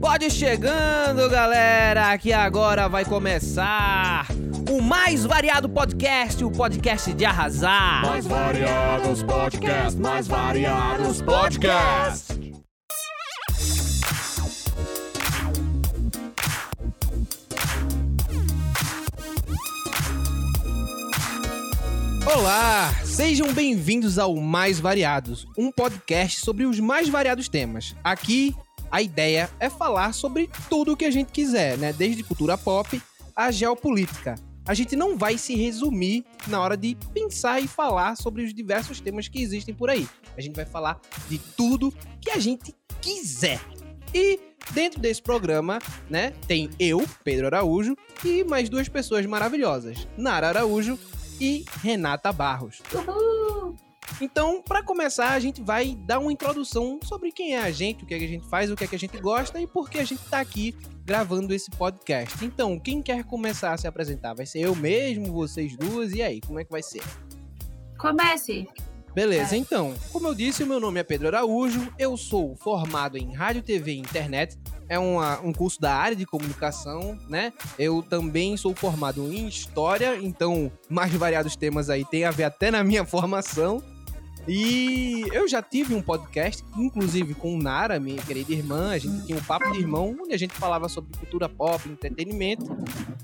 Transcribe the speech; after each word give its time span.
Pode 0.00 0.30
chegando, 0.30 1.28
galera, 1.30 2.16
que 2.18 2.32
agora 2.32 2.88
vai 2.88 3.04
começar 3.04 4.26
o 4.70 4.80
mais 4.80 5.24
variado 5.24 5.68
podcast, 5.68 6.44
o 6.44 6.50
podcast 6.50 7.12
de 7.12 7.24
arrasar. 7.24 8.02
Mais 8.06 8.26
variados 8.26 9.22
podcast, 9.22 9.98
mais 10.00 10.26
variados 10.26 11.22
podcast. 11.22 12.40
Olá, 22.34 22.92
sejam 23.12 23.52
bem-vindos 23.52 24.18
ao 24.18 24.34
Mais 24.36 24.80
Variados, 24.80 25.46
um 25.58 25.70
podcast 25.70 26.40
sobre 26.40 26.64
os 26.64 26.80
mais 26.80 27.10
variados 27.10 27.46
temas. 27.46 27.94
Aqui, 28.02 28.56
a 28.90 29.02
ideia 29.02 29.50
é 29.60 29.68
falar 29.68 30.14
sobre 30.14 30.48
tudo 30.70 30.92
o 30.92 30.96
que 30.96 31.04
a 31.04 31.10
gente 31.10 31.30
quiser, 31.30 31.76
né? 31.76 31.92
Desde 31.92 32.22
cultura 32.22 32.56
pop 32.56 33.00
à 33.36 33.50
geopolítica. 33.50 34.36
A 34.66 34.72
gente 34.72 34.96
não 34.96 35.18
vai 35.18 35.36
se 35.36 35.54
resumir 35.54 36.24
na 36.48 36.58
hora 36.58 36.74
de 36.74 36.96
pensar 37.12 37.60
e 37.60 37.68
falar 37.68 38.16
sobre 38.16 38.44
os 38.44 38.54
diversos 38.54 38.98
temas 38.98 39.28
que 39.28 39.42
existem 39.42 39.74
por 39.74 39.90
aí. 39.90 40.08
A 40.34 40.40
gente 40.40 40.56
vai 40.56 40.64
falar 40.64 40.98
de 41.28 41.36
tudo 41.36 41.92
que 42.18 42.30
a 42.30 42.38
gente 42.38 42.74
quiser. 43.02 43.60
E 44.14 44.40
dentro 44.70 44.98
desse 44.98 45.20
programa, 45.20 45.80
né, 46.08 46.32
tem 46.48 46.70
eu, 46.78 47.06
Pedro 47.22 47.46
Araújo, 47.46 47.94
e 48.24 48.42
mais 48.42 48.70
duas 48.70 48.88
pessoas 48.88 49.26
maravilhosas, 49.26 50.08
Nara 50.16 50.48
Araújo 50.48 50.98
e 51.42 51.64
Renata 51.82 52.32
Barros. 52.32 52.80
Uhul! 52.94 53.74
Então, 54.20 54.62
para 54.62 54.80
começar, 54.80 55.30
a 55.30 55.40
gente 55.40 55.60
vai 55.60 55.96
dar 55.96 56.20
uma 56.20 56.32
introdução 56.32 57.00
sobre 57.02 57.32
quem 57.32 57.56
é 57.56 57.58
a 57.58 57.70
gente, 57.72 58.04
o 58.04 58.06
que, 58.06 58.14
é 58.14 58.18
que 58.18 58.24
a 58.24 58.28
gente 58.28 58.48
faz, 58.48 58.70
o 58.70 58.76
que 58.76 58.84
é 58.84 58.86
que 58.86 58.94
a 58.94 58.98
gente 58.98 59.18
gosta 59.18 59.60
e 59.60 59.66
por 59.66 59.90
que 59.90 59.98
a 59.98 60.04
gente 60.04 60.22
tá 60.28 60.38
aqui 60.38 60.76
gravando 61.04 61.52
esse 61.52 61.68
podcast. 61.72 62.44
Então, 62.44 62.78
quem 62.78 63.02
quer 63.02 63.24
começar 63.24 63.72
a 63.72 63.76
se 63.76 63.88
apresentar? 63.88 64.34
Vai 64.34 64.46
ser 64.46 64.60
eu 64.60 64.76
mesmo, 64.76 65.32
vocês 65.32 65.76
duas, 65.76 66.12
e 66.12 66.22
aí, 66.22 66.40
como 66.40 66.60
é 66.60 66.64
que 66.64 66.70
vai 66.70 66.82
ser? 66.82 67.02
Comece. 67.98 68.68
Beleza, 69.14 69.56
então, 69.56 69.94
como 70.10 70.26
eu 70.26 70.34
disse, 70.34 70.62
o 70.62 70.66
meu 70.66 70.80
nome 70.80 70.98
é 70.98 71.02
Pedro 71.02 71.28
Araújo, 71.28 71.86
eu 71.98 72.16
sou 72.16 72.56
formado 72.56 73.18
em 73.18 73.34
Rádio, 73.34 73.62
TV 73.62 73.92
e 73.92 73.98
Internet, 73.98 74.56
é 74.88 74.98
uma- 74.98 75.38
um 75.42 75.52
curso 75.52 75.78
da 75.78 75.94
área 75.94 76.16
de 76.16 76.24
comunicação, 76.24 77.18
né? 77.28 77.52
Eu 77.78 78.02
também 78.02 78.56
sou 78.56 78.74
formado 78.74 79.30
em 79.30 79.46
História, 79.46 80.18
então 80.20 80.72
mais 80.88 81.12
variados 81.12 81.54
temas 81.56 81.90
aí 81.90 82.04
tem 82.06 82.24
a 82.24 82.30
ver 82.30 82.44
até 82.44 82.70
na 82.70 82.82
minha 82.82 83.04
formação. 83.06 83.82
E 84.46 85.24
eu 85.32 85.46
já 85.46 85.62
tive 85.62 85.94
um 85.94 86.02
podcast, 86.02 86.64
inclusive 86.76 87.32
com 87.34 87.56
Nara, 87.56 88.00
minha 88.00 88.20
querida 88.20 88.52
irmã, 88.52 88.90
a 88.90 88.98
gente 88.98 89.24
tinha 89.24 89.38
um 89.38 89.42
papo 89.42 89.70
de 89.70 89.78
irmão, 89.78 90.16
onde 90.20 90.34
a 90.34 90.36
gente 90.36 90.52
falava 90.54 90.88
sobre 90.88 91.16
cultura 91.16 91.48
pop, 91.48 91.88
entretenimento. 91.88 92.64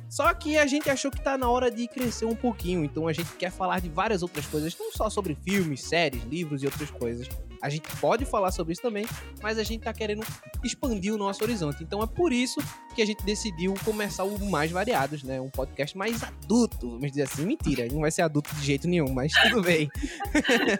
Só 0.09 0.33
que 0.33 0.57
a 0.57 0.67
gente 0.67 0.89
achou 0.89 1.11
que 1.11 1.21
tá 1.21 1.37
na 1.37 1.51
hora 1.51 1.71
de 1.71 1.89
crescer 1.89 2.25
um 2.25 2.37
pouquinho, 2.37 2.85
então 2.85 3.09
a 3.09 3.13
gente 3.13 3.33
quer 3.33 3.51
falar 3.51 3.81
de 3.81 3.89
várias 3.89 4.23
outras 4.23 4.47
coisas, 4.47 4.77
não 4.79 4.93
só 4.93 5.11
sobre 5.11 5.37
filmes, 5.43 5.83
séries, 5.83 6.23
livros 6.25 6.63
e 6.63 6.67
outras 6.67 6.91
coisas. 6.91 7.29
A 7.61 7.69
gente 7.69 7.89
pode 7.97 8.25
falar 8.25 8.53
sobre 8.53 8.73
isso 8.73 8.83
também, 8.83 9.07
mas 9.43 9.59
a 9.59 9.63
gente 9.63 9.83
tá 9.83 9.93
querendo 9.93 10.23
expandir 10.63 11.15
o 11.15 11.19
nosso 11.19 11.43
horizonte. 11.43 11.83
Então 11.83 12.03
é 12.03 12.07
por 12.07 12.33
isso 12.33 12.61
que 12.95 13.03
a 13.03 13.07
gente 13.07 13.25
decidiu 13.25 13.75
começar 13.85 14.25
o 14.25 14.45
Mais 14.51 14.71
Variados, 14.71 15.23
né? 15.23 15.41
Um 15.41 15.51
podcast 15.51 15.97
mais 15.97 16.23
adulto, 16.23 16.91
vamos 16.91 17.11
dizer 17.11 17.23
assim. 17.23 17.45
Mentira, 17.45 17.87
não 17.91 18.01
vai 18.01 18.11
ser 18.11 18.23
adulto 18.23 18.55
de 18.55 18.65
jeito 18.65 18.87
nenhum, 18.87 19.13
mas 19.13 19.33
tudo 19.33 19.63
bem. 19.63 19.91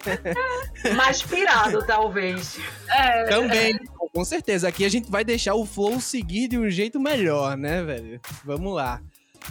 mais 0.97 1.23
pirado, 1.23 1.85
talvez. 1.87 2.59
É, 2.89 3.25
Também, 3.25 3.79
com 4.13 4.25
certeza. 4.25 4.69
Aqui 4.69 4.85
a 4.85 4.89
gente 4.89 5.11
vai 5.11 5.25
deixar 5.25 5.55
o 5.55 5.67
flow 5.67 6.01
seguir 6.01 6.49
de 6.49 6.59
um 6.59 6.69
jeito 6.71 7.01
melhor, 7.01 7.57
né, 7.57 7.83
velho? 7.83 8.21
Vamos 8.45 8.75
lá. 8.75 9.01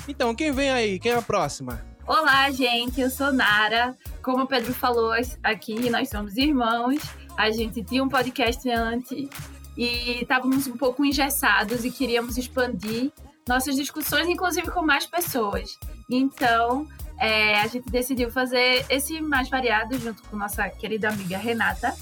Então, 0.08 0.36
quem 0.36 0.52
vem 0.52 0.70
aí? 0.70 1.00
Quem 1.00 1.12
é 1.12 1.16
a 1.16 1.22
próxima? 1.22 1.84
Olá, 2.06 2.50
gente, 2.52 3.02
eu 3.02 3.10
sou 3.10 3.34
Nara. 3.34 3.98
Como 4.28 4.44
o 4.44 4.46
Pedro 4.46 4.74
falou 4.74 5.14
aqui, 5.42 5.90
nós 5.90 6.10
somos 6.10 6.36
irmãos. 6.36 6.98
A 7.38 7.50
gente 7.50 7.82
tinha 7.82 8.04
um 8.04 8.10
podcast 8.10 8.70
antes 8.70 9.30
e 9.78 10.22
estávamos 10.22 10.68
um 10.68 10.76
pouco 10.76 11.06
engessados 11.06 11.86
e 11.86 11.90
queríamos 11.90 12.38
expandir 12.38 13.10
nossas 13.48 13.78
discussões, 13.78 14.28
inclusive 14.28 14.70
com 14.70 14.82
mais 14.82 15.06
pessoas. 15.06 15.80
Então, 16.12 16.86
é, 17.18 17.62
a 17.62 17.68
gente 17.68 17.90
decidiu 17.90 18.30
fazer 18.30 18.86
esse 18.90 19.22
mais 19.22 19.48
variado 19.48 19.98
junto 19.98 20.22
com 20.24 20.36
nossa 20.36 20.68
querida 20.72 21.08
amiga 21.08 21.38
Renata. 21.38 21.96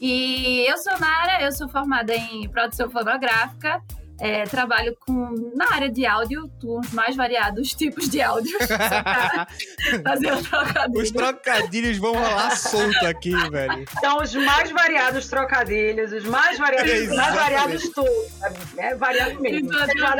E 0.00 0.64
eu 0.66 0.78
sou 0.78 0.98
Nara, 0.98 1.42
eu 1.42 1.52
sou 1.52 1.68
formada 1.68 2.16
em 2.16 2.48
produção 2.48 2.88
fonográfica. 2.88 3.82
É, 4.18 4.44
trabalho 4.44 4.96
com, 5.00 5.52
na 5.54 5.72
área 5.74 5.90
de 5.90 6.06
áudio, 6.06 6.50
com 6.60 6.80
os 6.80 6.90
mais 6.92 7.14
variados 7.16 7.72
tipos 7.74 8.08
de 8.08 8.20
áudio. 8.20 8.56
Fazer 10.02 10.32
o 10.32 10.42
trocadilho. 10.42 11.02
Os 11.02 11.10
trocadilhos 11.10 11.98
vão 11.98 12.12
rolar 12.12 12.56
solto 12.56 13.06
aqui, 13.06 13.34
velho. 13.50 13.84
São 14.00 14.18
os 14.18 14.34
mais 14.34 14.70
variados 14.70 15.28
trocadilhos, 15.28 16.12
os 16.12 16.24
mais 16.24 16.58
variados, 16.58 16.92
os 16.92 17.16
mais 17.16 17.34
variados 17.34 17.88
tudo. 17.90 18.08
sabe? 18.38 18.56
É 18.78 18.94
variado 18.94 19.40
mesmo. 19.40 19.70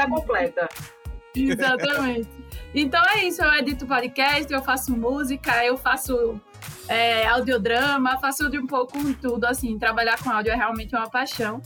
Completa. 0.08 0.68
Exatamente. 1.34 2.28
Então 2.74 3.02
é 3.14 3.24
isso, 3.24 3.42
eu 3.42 3.52
edito 3.54 3.86
podcast, 3.86 4.52
eu 4.52 4.62
faço 4.62 4.94
música, 4.94 5.64
eu 5.64 5.76
faço 5.76 6.40
é, 6.88 7.26
audiodrama, 7.26 8.18
faço 8.18 8.50
de 8.50 8.58
um 8.58 8.66
pouco 8.66 8.98
tudo, 9.14 9.44
assim, 9.44 9.78
trabalhar 9.78 10.22
com 10.22 10.30
áudio 10.30 10.52
é 10.52 10.56
realmente 10.56 10.94
uma 10.94 11.08
paixão. 11.08 11.62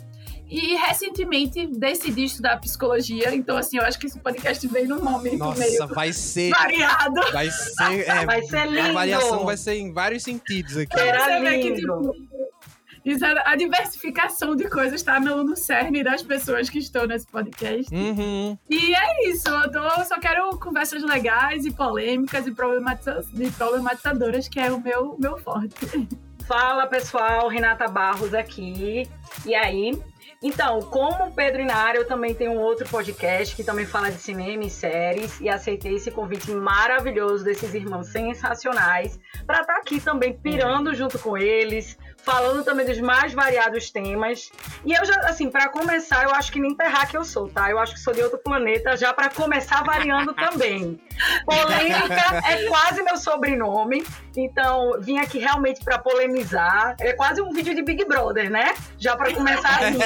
E 0.51 0.75
recentemente 0.75 1.65
decidi 1.69 2.25
estudar 2.25 2.57
psicologia, 2.59 3.33
então 3.35 3.57
assim, 3.57 3.79
eu 3.79 3.85
acho 3.85 3.99
que 3.99 4.07
esse 4.07 4.19
podcast 4.19 4.67
veio 4.67 4.89
num 4.89 5.01
momento 5.03 5.39
Nossa, 5.39 5.61
meio 5.61 5.87
vai 5.89 6.13
ser. 6.13 6.51
variado. 6.51 7.21
Vai 7.33 7.49
ser. 7.51 8.09
é, 8.09 8.27
Vai 8.27 8.43
ser 8.43 8.67
lindo. 8.67 8.89
A 8.89 8.93
variação 8.93 9.45
vai 9.45 9.57
ser 9.57 9.75
em 9.77 9.93
vários 9.93 10.25
sentidos 10.25 10.77
aqui. 10.77 10.99
Será 10.99 11.39
vê 11.39 11.59
que, 11.61 11.69
lindo. 11.71 12.13
tipo, 12.13 13.41
a 13.45 13.57
diversificação 13.57 14.55
de 14.57 14.69
coisas 14.69 14.95
está 15.01 15.19
no, 15.21 15.43
no 15.45 15.57
cerne 15.57 16.03
das 16.03 16.23
pessoas 16.23 16.69
que 16.69 16.79
estão 16.81 17.07
nesse 17.07 17.27
podcast. 17.29 17.95
Uhum. 17.95 18.59
E 18.69 18.95
é 18.95 19.29
isso, 19.31 19.49
eu, 19.49 19.71
tô- 19.71 19.79
eu 19.79 20.05
só 20.05 20.19
quero 20.19 20.51
conversas 20.59 21.03
legais 21.05 21.65
e 21.65 21.71
polêmicas 21.71 22.47
e 22.47 22.51
problematiza- 22.51 23.25
e 23.35 23.51
problematizadoras, 23.53 24.49
que 24.49 24.59
é 24.61 24.71
o 24.71 24.81
meu, 24.81 25.17
meu 25.19 25.39
forte. 25.39 26.09
Fala 26.47 26.87
pessoal, 26.89 27.47
Renata 27.49 27.87
Barros 27.87 28.35
aqui. 28.35 29.09
E 29.45 29.55
aí? 29.55 30.01
Então, 30.43 30.81
como 30.81 31.33
Pedro 31.33 31.61
e 31.61 31.67
Nara, 31.67 31.99
eu 31.99 32.07
também 32.07 32.35
tenho 32.35 32.53
um 32.53 32.61
outro 32.61 32.89
podcast 32.89 33.55
que 33.55 33.63
também 33.63 33.85
fala 33.85 34.11
de 34.11 34.19
cinema 34.19 34.65
e 34.65 34.71
séries 34.71 35.39
e 35.39 35.51
aceitei 35.51 35.97
esse 35.97 36.11
convite 36.11 36.51
maravilhoso 36.51 37.45
desses 37.45 37.75
irmãos 37.75 38.07
sensacionais 38.09 39.21
para 39.47 39.61
estar 39.61 39.77
aqui 39.77 40.01
também 40.01 40.33
pirando 40.33 40.95
junto 40.95 41.19
com 41.19 41.37
eles, 41.37 41.99
falando 42.23 42.65
também 42.65 42.87
dos 42.87 43.01
mais 43.01 43.33
variados 43.33 43.91
temas. 43.91 44.51
E 44.85 44.93
eu 44.93 45.05
já, 45.05 45.15
assim, 45.21 45.51
para 45.51 45.69
começar, 45.69 46.25
eu 46.25 46.35
acho 46.35 46.53
que 46.53 46.61
nem 46.61 46.75
terra 46.75 47.07
que 47.07 47.17
eu 47.17 47.25
sou, 47.25 47.49
tá? 47.49 47.71
Eu 47.71 47.79
acho 47.79 47.95
que 47.95 48.01
sou 48.01 48.13
de 48.13 48.23
outro 48.23 48.39
planeta, 48.39 48.97
já 48.97 49.13
para 49.13 49.29
começar 49.31 49.83
variando 49.83 50.35
também. 50.35 51.01
Polêmica 51.45 52.43
é 52.49 52.67
quase 52.67 53.03
meu 53.03 53.17
sobrenome, 53.17 54.05
então 54.37 54.99
vim 55.01 55.19
aqui 55.19 55.39
realmente 55.39 55.83
para 55.85 55.99
polemizar. 55.99 56.97
É 57.01 57.13
quase 57.13 57.43
um 57.43 57.51
vídeo 57.51 57.75
de 57.75 57.83
Big 57.83 58.05
Brother, 58.05 58.51
né? 58.51 58.75
Já 58.99 59.17
para 59.17 59.33
começar 59.35 59.81
assim. 59.83 59.99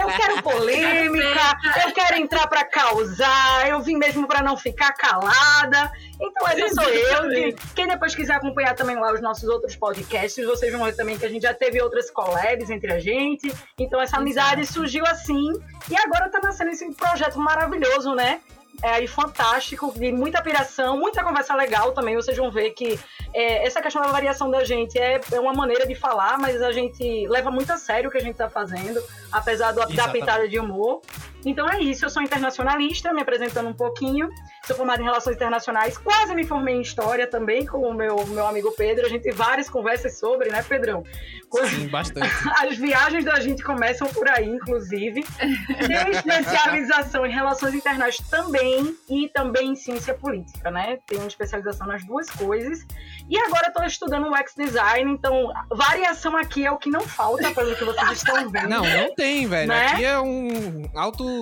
Eu 0.00 0.08
quero 0.08 0.42
polêmica, 0.42 1.58
eu 1.84 1.92
quero 1.92 2.16
entrar 2.16 2.46
para 2.46 2.64
causar, 2.64 3.68
eu 3.68 3.80
vim 3.80 3.96
mesmo 3.96 4.26
para 4.26 4.42
não 4.42 4.56
ficar 4.56 4.92
calada. 4.92 5.90
Então 6.20 6.48
essa 6.48 6.74
sou 6.74 6.88
eu. 6.88 7.28
Que, 7.28 7.56
quem 7.74 7.86
depois 7.86 8.14
quiser 8.14 8.34
acompanhar 8.34 8.74
também 8.74 8.96
lá 8.96 9.12
os 9.12 9.20
nossos 9.20 9.48
outros 9.48 9.76
podcasts, 9.76 10.44
vocês 10.44 10.72
vão 10.72 10.84
ver 10.84 10.96
também 10.96 11.18
que 11.18 11.26
a 11.26 11.28
gente 11.28 11.42
já 11.42 11.53
teve 11.54 11.80
outras 11.80 12.10
collabs 12.10 12.70
entre 12.70 12.92
a 12.92 12.98
gente. 12.98 13.52
Então 13.78 14.00
essa 14.00 14.16
amizade 14.16 14.66
surgiu 14.66 15.04
assim. 15.06 15.52
E 15.90 15.96
agora 15.96 16.28
tá 16.28 16.40
nascendo 16.42 16.70
esse 16.70 16.90
projeto 16.94 17.38
maravilhoso, 17.38 18.14
né? 18.14 18.40
É 18.82 18.90
aí 18.90 19.06
fantástico, 19.06 19.92
de 19.96 20.12
muita 20.12 20.42
piração, 20.42 20.98
muita 20.98 21.22
conversa 21.22 21.54
legal 21.54 21.92
também. 21.92 22.16
Vocês 22.16 22.36
vão 22.36 22.50
ver 22.50 22.70
que 22.70 22.98
é, 23.32 23.64
essa 23.66 23.80
questão 23.80 24.02
da 24.02 24.08
variação 24.08 24.50
da 24.50 24.64
gente 24.64 24.98
é, 24.98 25.20
é 25.32 25.40
uma 25.40 25.52
maneira 25.52 25.86
de 25.86 25.94
falar, 25.94 26.38
mas 26.38 26.60
a 26.60 26.72
gente 26.72 27.26
leva 27.28 27.50
muito 27.50 27.72
a 27.72 27.76
sério 27.76 28.08
o 28.08 28.12
que 28.12 28.18
a 28.18 28.22
gente 28.22 28.36
tá 28.36 28.50
fazendo, 28.50 29.00
apesar 29.30 29.72
do, 29.72 29.86
da 29.94 30.08
pitada 30.08 30.48
de 30.48 30.58
humor. 30.58 31.00
Então 31.44 31.68
é 31.68 31.80
isso, 31.80 32.04
eu 32.04 32.10
sou 32.10 32.22
internacionalista, 32.22 33.12
me 33.12 33.20
apresentando 33.20 33.68
um 33.68 33.74
pouquinho. 33.74 34.28
Sou 34.64 34.76
formada 34.76 35.02
em 35.02 35.04
Relações 35.04 35.36
Internacionais, 35.36 35.98
quase 35.98 36.34
me 36.34 36.44
formei 36.44 36.76
em 36.76 36.80
História 36.80 37.26
também 37.26 37.66
com 37.66 37.78
o 37.78 37.94
meu, 37.94 38.24
meu 38.26 38.46
amigo 38.46 38.72
Pedro. 38.72 39.06
A 39.06 39.08
gente 39.08 39.22
tem 39.22 39.32
várias 39.32 39.68
conversas 39.68 40.18
sobre, 40.18 40.50
né, 40.50 40.62
Pedrão? 40.62 41.02
Sim, 41.68 41.88
bastante. 41.88 42.28
As 42.60 42.76
viagens 42.76 43.24
da 43.24 43.38
gente 43.40 43.62
começam 43.62 44.08
por 44.08 44.28
aí, 44.28 44.48
inclusive. 44.48 45.24
Tenho 45.86 46.08
especialização 46.10 47.26
em 47.26 47.30
Relações 47.30 47.74
Internacionais 47.74 48.16
também 48.30 48.96
e 49.08 49.28
também 49.28 49.70
em 49.70 49.76
Ciência 49.76 50.14
Política, 50.14 50.70
né? 50.70 50.98
Tenho 51.06 51.26
especialização 51.26 51.86
nas 51.86 52.04
duas 52.04 52.28
coisas. 52.30 52.84
E 53.28 53.38
agora 53.38 53.68
estou 53.68 53.84
estudando 53.84 54.28
UX 54.28 54.54
Design, 54.56 55.10
então 55.12 55.52
variação 55.70 56.36
aqui 56.36 56.66
é 56.66 56.70
o 56.70 56.76
que 56.76 56.90
não 56.90 57.02
falta, 57.02 57.50
pelo 57.52 57.74
que 57.74 57.84
vocês 57.84 58.12
estão 58.12 58.48
vendo. 58.50 58.68
Não, 58.68 58.84
não 58.84 59.14
tem, 59.14 59.46
velho. 59.46 59.68
Né? 59.68 59.86
Aqui 59.86 60.04
é 60.04 60.20
um 60.20 60.82
alto 60.94 61.33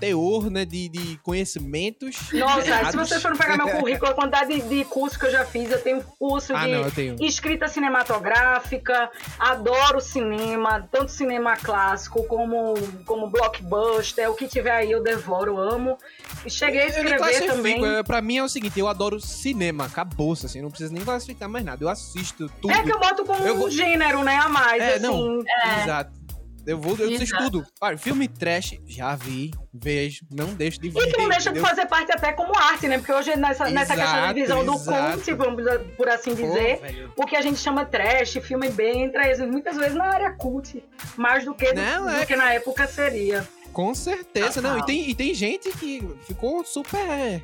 teor, 0.00 0.50
né, 0.50 0.64
de, 0.64 0.88
de 0.88 1.18
conhecimentos. 1.22 2.16
Nossa, 2.32 2.62
se 2.62 2.68
errados. 2.70 2.94
vocês 2.94 3.22
forem 3.22 3.36
pegar 3.38 3.56
meu 3.56 3.68
currículo, 3.78 4.10
a 4.10 4.14
quantidade 4.14 4.60
de, 4.60 4.68
de 4.68 4.84
curso 4.84 5.18
que 5.18 5.26
eu 5.26 5.30
já 5.30 5.44
fiz, 5.44 5.70
eu 5.70 5.80
tenho 5.80 6.02
curso 6.18 6.54
Ah, 6.54 6.66
de 6.66 6.72
não, 6.72 6.90
tenho. 6.90 7.16
escrita 7.20 7.68
cinematográfica, 7.68 9.10
adoro 9.38 10.00
cinema, 10.00 10.86
tanto 10.90 11.10
cinema 11.10 11.56
clássico 11.56 12.24
como, 12.26 12.74
como 13.06 13.28
blockbuster, 13.28 14.30
o 14.30 14.34
que 14.34 14.46
tiver 14.48 14.70
aí 14.72 14.90
eu 14.92 15.02
devoro, 15.02 15.58
amo. 15.58 15.96
E 16.44 16.50
cheguei 16.50 16.80
a 16.82 16.86
escrever 16.86 17.46
também. 17.46 17.84
é, 17.84 18.02
Pra 18.02 18.20
mim 18.20 18.38
é 18.38 18.42
o 18.42 18.48
seguinte, 18.48 18.78
eu 18.78 18.88
adoro 18.88 19.20
cinema, 19.20 19.84
acabou 19.86 20.32
assim, 20.32 20.60
não 20.60 20.68
precisa 20.70 20.92
nem 20.92 21.04
classificar 21.04 21.48
mais 21.48 21.64
nada. 21.64 21.82
Eu 21.84 21.88
assisto 21.88 22.50
tudo. 22.60 22.72
É 22.72 22.82
que 22.82 22.92
eu 22.92 22.98
boto 22.98 23.24
como 23.24 23.46
Eu 23.46 23.56
vou- 23.56 23.66
um 23.68 23.70
gênero, 23.70 24.22
né, 24.24 24.36
a 24.36 24.48
mais, 24.48 24.82
É, 24.82 24.94
assim. 24.94 25.02
não. 25.02 25.42
É. 25.46 25.82
Exato. 25.82 26.23
Eu 26.66 26.78
vou, 26.78 26.96
eu 26.96 27.06
assisto 27.06 27.36
Exato. 27.36 27.44
tudo. 27.50 27.66
Olha, 27.80 27.98
filme 27.98 28.26
trash, 28.26 28.78
já 28.86 29.14
vi, 29.14 29.50
vejo, 29.72 30.24
não 30.30 30.54
deixo 30.54 30.80
de 30.80 30.88
ver. 30.88 31.00
E 31.00 31.12
que 31.12 31.18
não 31.18 31.28
deixa 31.28 31.52
de 31.52 31.60
fazer 31.60 31.86
parte 31.86 32.10
até 32.12 32.32
como 32.32 32.56
arte, 32.56 32.88
né? 32.88 32.96
Porque 32.98 33.12
hoje, 33.12 33.36
nessa, 33.36 33.68
nessa 33.68 33.94
questão 33.94 34.16
Exato, 34.18 34.34
de 34.34 34.40
visão 34.40 34.64
do 34.64 34.74
exato. 34.74 35.12
cult, 35.18 35.32
vamos 35.34 35.62
por 35.96 36.08
assim 36.08 36.34
Pô, 36.34 36.42
dizer, 36.42 36.80
velho. 36.80 37.12
o 37.16 37.26
que 37.26 37.36
a 37.36 37.42
gente 37.42 37.58
chama 37.58 37.84
trash, 37.84 38.38
filme 38.42 38.70
B, 38.70 38.90
entra 38.92 39.22
muitas 39.46 39.76
vezes 39.76 39.94
na 39.94 40.06
área 40.06 40.32
cult, 40.32 40.82
mais 41.16 41.44
do 41.44 41.54
que, 41.54 41.72
do, 41.72 41.80
Não, 41.80 42.04
do 42.04 42.10
é- 42.10 42.26
que 42.26 42.34
na 42.36 42.52
época 42.54 42.86
seria. 42.86 43.46
Com 43.72 43.94
certeza, 43.94 44.62
Total. 44.62 44.72
não. 44.76 44.78
E 44.78 44.86
tem, 44.86 45.10
e 45.10 45.14
tem 45.14 45.34
gente 45.34 45.70
que 45.72 46.02
ficou 46.26 46.64
super 46.64 47.42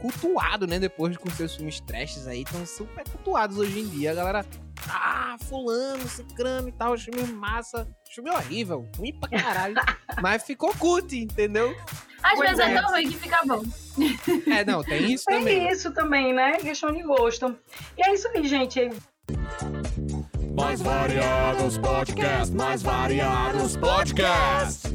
cultuado, 0.00 0.66
né? 0.66 0.78
Depois 0.78 1.16
com 1.16 1.30
seus 1.30 1.54
filmes 1.56 1.80
trashes 1.80 2.26
aí, 2.26 2.42
estão 2.42 2.64
super 2.66 3.04
cultuados 3.08 3.58
hoje 3.58 3.80
em 3.80 3.88
dia. 3.88 4.12
A 4.12 4.14
galera, 4.14 4.46
ah, 4.88 5.36
fulano, 5.48 6.08
cicrano 6.08 6.68
e 6.68 6.72
tal, 6.72 6.96
filme 6.98 7.22
massa. 7.32 7.86
Filme 8.14 8.30
horrível, 8.30 8.88
ruim 8.96 9.12
pra 9.18 9.28
caralho. 9.28 9.74
Mas 10.20 10.42
ficou 10.44 10.74
cult, 10.74 11.12
entendeu? 11.16 11.74
Às 12.22 12.34
Pois 12.34 12.50
vezes 12.50 12.64
é. 12.64 12.74
é. 12.74 12.80
tão 12.80 12.90
ruim 12.90 13.08
que 13.08 13.16
fica 13.16 13.40
bom. 13.46 13.62
É, 14.52 14.64
não, 14.64 14.82
tem 14.82 15.12
isso 15.12 15.24
É 15.30 15.38
também. 15.38 15.68
isso 15.70 15.90
também, 15.92 16.32
né? 16.34 16.52
Questão 16.58 16.92
de 16.92 17.02
gosto. 17.02 17.56
E 17.96 18.02
é 18.06 18.12
isso 18.14 18.28
aí, 18.28 18.46
gente. 18.46 18.90
Mais 20.54 20.82
variados 20.82 21.78
podcasts, 21.78 22.50
mais 22.50 22.82
variados 22.82 23.76
podcasts. 23.76 24.90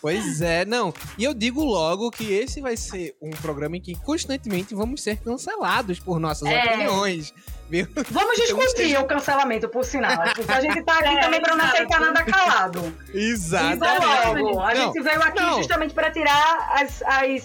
Pois 0.00 0.40
é, 0.40 0.64
não. 0.64 0.94
E 1.18 1.24
eu 1.24 1.34
digo 1.34 1.64
logo 1.64 2.10
que 2.10 2.32
esse 2.32 2.60
vai 2.60 2.76
ser 2.76 3.16
um 3.20 3.30
programa 3.30 3.76
em 3.76 3.80
que 3.80 3.94
constantemente 3.96 4.74
vamos 4.74 5.02
ser 5.02 5.16
cancelados 5.18 5.98
por 5.98 6.20
nossas 6.20 6.48
É. 6.48 6.64
opiniões. 6.64 7.34
Viu? 7.68 7.86
Vamos 8.10 8.36
discutir 8.38 8.96
o 8.98 9.04
cancelamento, 9.04 9.68
por 9.68 9.84
sinal. 9.84 10.16
Porque 10.34 10.50
a 10.50 10.60
gente 10.60 10.82
tá 10.84 10.98
aqui 11.00 11.08
É, 11.08 11.20
também 11.20 11.40
pra 11.40 11.54
não 11.56 11.64
aceitar 11.64 12.00
nada 12.00 12.24
calado. 12.24 12.94
Exato. 13.12 13.74
Então, 13.74 13.96
logo, 13.98 14.60
a 14.60 14.74
Não, 14.74 14.86
gente 14.86 15.02
veio 15.02 15.22
aqui 15.22 15.40
não. 15.40 15.56
justamente 15.58 15.92
para 15.92 16.10
tirar 16.10 16.76
as, 16.80 17.02
as, 17.02 17.44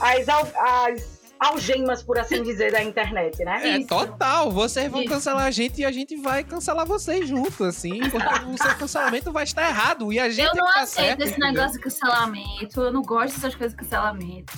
as, 0.00 0.28
as 0.54 1.11
algemas, 1.48 2.02
por 2.02 2.18
assim 2.18 2.42
dizer, 2.42 2.72
da 2.72 2.82
internet, 2.82 3.44
né? 3.44 3.60
É 3.62 3.78
Isso. 3.78 3.88
total. 3.88 4.50
Vocês 4.50 4.90
vão 4.90 5.02
Isso. 5.02 5.10
cancelar 5.12 5.44
a 5.44 5.50
gente 5.50 5.80
e 5.80 5.84
a 5.84 5.92
gente 5.92 6.16
vai 6.16 6.44
cancelar 6.44 6.86
vocês 6.86 7.28
junto, 7.28 7.64
assim. 7.64 8.00
Porque 8.10 8.44
o 8.52 8.56
seu 8.58 8.74
cancelamento 8.76 9.32
vai 9.32 9.44
estar 9.44 9.68
errado. 9.68 10.12
E 10.12 10.18
a 10.20 10.28
gente 10.30 10.46
Eu 10.46 10.54
não 10.54 10.66
é 10.66 10.68
que 10.68 10.74
tá 10.74 10.80
aceito 10.82 11.06
certo, 11.06 11.20
esse 11.22 11.30
entendeu? 11.32 11.52
negócio 11.52 11.72
de 11.72 11.78
cancelamento. 11.80 12.80
Eu 12.80 12.92
não 12.92 13.02
gosto 13.02 13.34
dessas 13.34 13.54
coisas 13.54 13.76
de 13.76 13.82
cancelamento. 13.82 14.52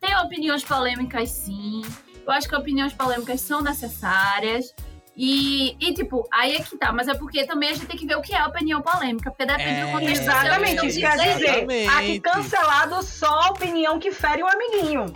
Tem 0.00 0.16
opiniões 0.16 0.64
polêmicas, 0.64 1.30
sim. 1.30 1.82
Eu 2.26 2.32
acho 2.32 2.48
que 2.48 2.54
opiniões 2.56 2.92
polêmicas 2.92 3.40
são 3.40 3.60
necessárias. 3.62 4.74
E, 5.16 5.76
e, 5.78 5.92
tipo, 5.92 6.26
aí 6.32 6.54
é 6.56 6.62
que 6.62 6.78
tá. 6.78 6.92
Mas 6.92 7.06
é 7.08 7.14
porque 7.14 7.44
também 7.44 7.70
a 7.70 7.74
gente 7.74 7.86
tem 7.86 7.96
que 7.96 8.06
ver 8.06 8.16
o 8.16 8.22
que 8.22 8.34
é 8.34 8.42
opinião 8.46 8.80
polêmica. 8.80 9.30
Porque 9.30 9.44
depende 9.44 9.80
É, 9.80 9.84
do 9.84 9.92
contexto. 9.92 10.22
Exatamente, 10.22 10.86
isso 10.86 11.00
quer 11.00 11.16
dizer, 11.18 11.88
aqui 11.90 12.20
cancelado 12.20 13.02
só 13.02 13.26
a 13.28 13.50
opinião 13.50 13.98
que 13.98 14.10
fere 14.12 14.42
o 14.42 14.46
amiguinho. 14.48 15.12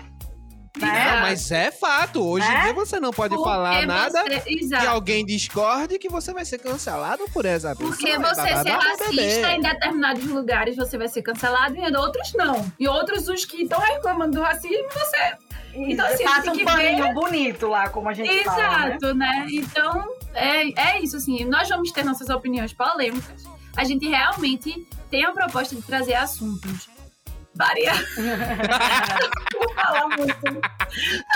Não, 0.77 0.89
Né? 0.89 1.21
mas 1.21 1.53
é 1.53 1.71
fato. 1.71 2.21
Hoje 2.27 2.45
em 2.47 2.53
É? 2.55 2.63
dia 2.65 2.73
você 2.73 2.99
não 2.99 3.13
pode 3.13 3.35
porque 3.35 3.49
falar 3.49 3.87
nada 3.87 4.23
você- 4.25 4.41
que 4.41 4.65
Exato. 4.65 4.89
alguém 4.89 5.25
discorde 5.25 5.99
que 6.01 6.09
você 6.09 6.33
vai 6.33 6.45
ser 6.45 6.59
cancelado 6.59 7.25
por 7.33 7.45
essa 7.47 7.77
pessoa. 7.77 7.91
Porque 7.97 8.11
É 8.11 8.19
você 8.19 8.43
bababá, 8.43 8.63
ser 8.63 8.71
racista 8.71 9.53
em 9.53 9.61
determinados 9.61 10.25
lugares 10.25 10.75
você 10.77 10.99
vai 10.99 11.07
ser 11.09 11.23
cancelado 11.23 11.77
e 11.77 11.81
em 11.81 11.97
outros 11.97 12.33
não. 12.35 12.71
E 12.79 12.89
outros, 12.89 13.29
os 13.29 13.45
que 13.45 13.63
estão 13.63 13.79
reclamando 13.79 14.33
do 14.33 14.43
racismo, 14.43 14.89
você. 14.93 15.35
Então, 15.77 16.07
assim, 16.07 16.25
passa 16.25 16.51
tem 16.53 16.63
um 16.63 16.65
paninho 16.65 17.15
bonito 17.15 17.67
lá, 17.69 17.89
como 17.89 18.09
a 18.09 18.13
gente 18.13 18.45
fala, 18.45 18.79
né? 18.79 18.87
Exato, 18.97 19.15
né? 19.15 19.47
Então, 19.53 20.09
é, 20.35 20.95
é 20.97 21.01
isso, 21.01 21.17
assim. 21.17 21.45
Nós 21.45 21.69
vamos 21.69 21.93
ter 21.93 22.05
nossas 22.05 22.29
opiniões 22.31 22.73
polêmicas. 22.73 23.45
A 23.77 23.83
gente 23.85 24.09
realmente 24.09 24.87
tem 25.11 25.25
a 25.25 25.33
proposta 25.33 25.75
de 25.75 25.83
trazer 25.83 26.15
assuntos 26.15 26.89
variados. 27.55 28.09
Vou 29.55 29.75
falar 29.75 30.09
muito. 30.09 30.61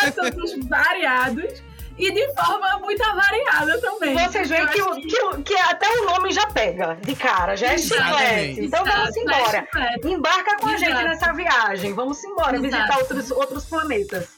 Assuntos 0.03 0.69
variados. 0.69 1.63
E 1.97 2.13
de 2.13 2.33
forma 2.33 2.79
muito 2.79 3.03
variada 3.03 3.81
também. 3.81 4.15
Vocês 4.17 4.49
veem 4.49 4.67
que, 4.69 4.81
que, 5.09 5.21
o- 5.25 5.43
que 5.43 5.55
até 5.57 5.89
o 5.99 6.05
nome 6.07 6.31
já 6.33 6.47
pega 6.47 6.95
de 6.95 7.13
cara, 7.17 7.57
já 7.57 7.73
é 7.73 7.79
chiclete. 7.79 8.61
Então 8.61 8.85
vamos 8.85 9.17
Exato, 9.17 9.19
embora. 9.19 9.69
é. 9.77 10.09
Embarca 10.09 10.57
com 10.59 10.69
a 10.69 10.77
gente 10.77 10.91
Exato. 10.91 11.05
nessa 11.09 11.33
viagem. 11.33 11.93
Vamos 11.95 12.23
embora 12.23 12.57
Exato. 12.57 12.63
visitar 12.63 12.99
outros, 12.99 13.31
outros 13.33 13.65
planetas. 13.65 14.29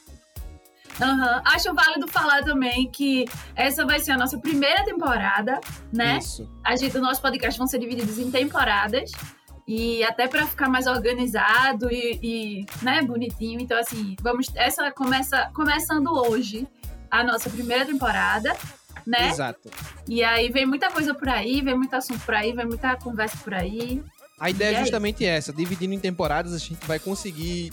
Aham. 0.99 1.41
Acho 1.45 1.71
válido 1.75 2.07
falar 2.07 2.43
também 2.43 2.89
que 2.91 3.25
essa 3.55 3.85
vai 3.85 3.99
ser 3.99 4.11
a 4.13 4.17
nossa 4.17 4.39
primeira 4.39 4.83
temporada, 4.83 5.59
né? 5.93 6.17
Isso. 6.17 6.49
A 6.63 6.75
gente, 6.75 6.97
o 6.97 7.01
nosso 7.01 7.21
podcast 7.21 7.57
vão 7.59 7.67
ser 7.67 7.77
divididos 7.77 8.17
em 8.17 8.31
temporadas. 8.31 9.11
E 9.73 10.03
até 10.03 10.27
para 10.27 10.45
ficar 10.45 10.67
mais 10.67 10.85
organizado 10.85 11.89
e, 11.89 12.19
e, 12.21 12.65
né, 12.81 13.01
bonitinho. 13.01 13.61
Então, 13.61 13.79
assim, 13.79 14.17
vamos. 14.19 14.51
Essa 14.53 14.91
começa 14.91 15.49
começando 15.53 16.11
hoje 16.11 16.67
a 17.09 17.23
nossa 17.23 17.49
primeira 17.49 17.85
temporada, 17.85 18.53
né? 19.07 19.29
Exato. 19.29 19.69
E 20.05 20.25
aí 20.25 20.49
vem 20.51 20.65
muita 20.65 20.91
coisa 20.91 21.13
por 21.13 21.29
aí, 21.29 21.61
vem 21.61 21.73
muito 21.73 21.93
assunto 21.93 22.19
por 22.25 22.33
aí, 22.33 22.51
vem 22.51 22.65
muita 22.65 22.97
conversa 22.97 23.37
por 23.37 23.53
aí. 23.53 24.03
A 24.41 24.49
ideia 24.49 24.71
é 24.77 24.79
é 24.79 24.79
justamente 24.79 25.23
essa, 25.23 25.53
dividindo 25.53 25.93
em 25.93 25.99
temporadas, 25.99 26.51
a 26.51 26.57
gente 26.57 26.83
vai 26.87 26.97
conseguir 26.97 27.71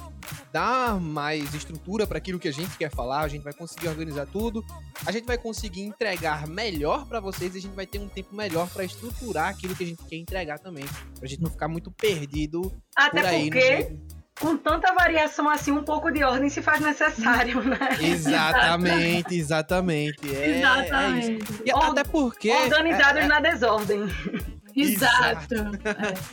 dar 0.53 1.01
mais 1.01 1.55
estrutura 1.55 2.07
para 2.07 2.19
aquilo 2.19 2.39
que 2.39 2.47
a 2.47 2.53
gente 2.53 2.77
quer 2.77 2.91
falar, 2.91 3.21
a 3.21 3.29
gente 3.29 3.43
vai 3.43 3.55
conseguir 3.55 3.89
organizar 3.89 4.27
tudo, 4.27 4.63
a 5.07 5.11
gente 5.11 5.25
vai 5.25 5.39
conseguir 5.39 5.81
entregar 5.81 6.47
melhor 6.47 7.07
para 7.07 7.21
vocês 7.21 7.55
e 7.55 7.59
a 7.59 7.61
gente 7.63 7.75
vai 7.75 7.87
ter 7.87 7.99
um 7.99 8.09
tempo 8.09 8.37
melhor 8.37 8.69
para 8.69 8.85
estruturar 8.85 9.49
aquilo 9.49 9.75
que 9.75 9.83
a 9.83 9.87
gente 9.87 10.05
quer 10.05 10.17
entregar 10.17 10.59
também, 10.59 10.85
pra 11.19 11.27
gente 11.27 11.41
não 11.41 11.51
ficar 11.51 11.69
muito 11.69 11.91
perdido 11.91 12.71
Até 12.95 13.21
por 13.23 13.29
aí. 13.31 13.45
no 13.47 13.51
porque, 13.51 13.71
meio. 13.71 14.01
com 14.39 14.57
tanta 14.59 14.93
variação 14.93 15.49
assim, 15.49 15.73
um 15.73 15.83
pouco 15.83 16.11
de 16.11 16.23
ordem 16.23 16.51
se 16.51 16.61
faz 16.61 16.81
necessário, 16.83 17.63
né? 17.63 17.79
Exatamente, 17.99 19.35
exatamente. 19.35 20.19
É, 20.35 20.37
é 20.37 20.51
isso. 20.51 20.59
Exatamente. 20.59 21.63
E 21.65 21.73
Or- 21.73 21.85
até 21.85 22.05
porque 22.05 22.51
Organizados 22.51 23.23
é- 23.23 23.25
é- 23.25 23.27
na 23.27 23.41
desordem. 23.41 24.01
Exato. 24.83 25.55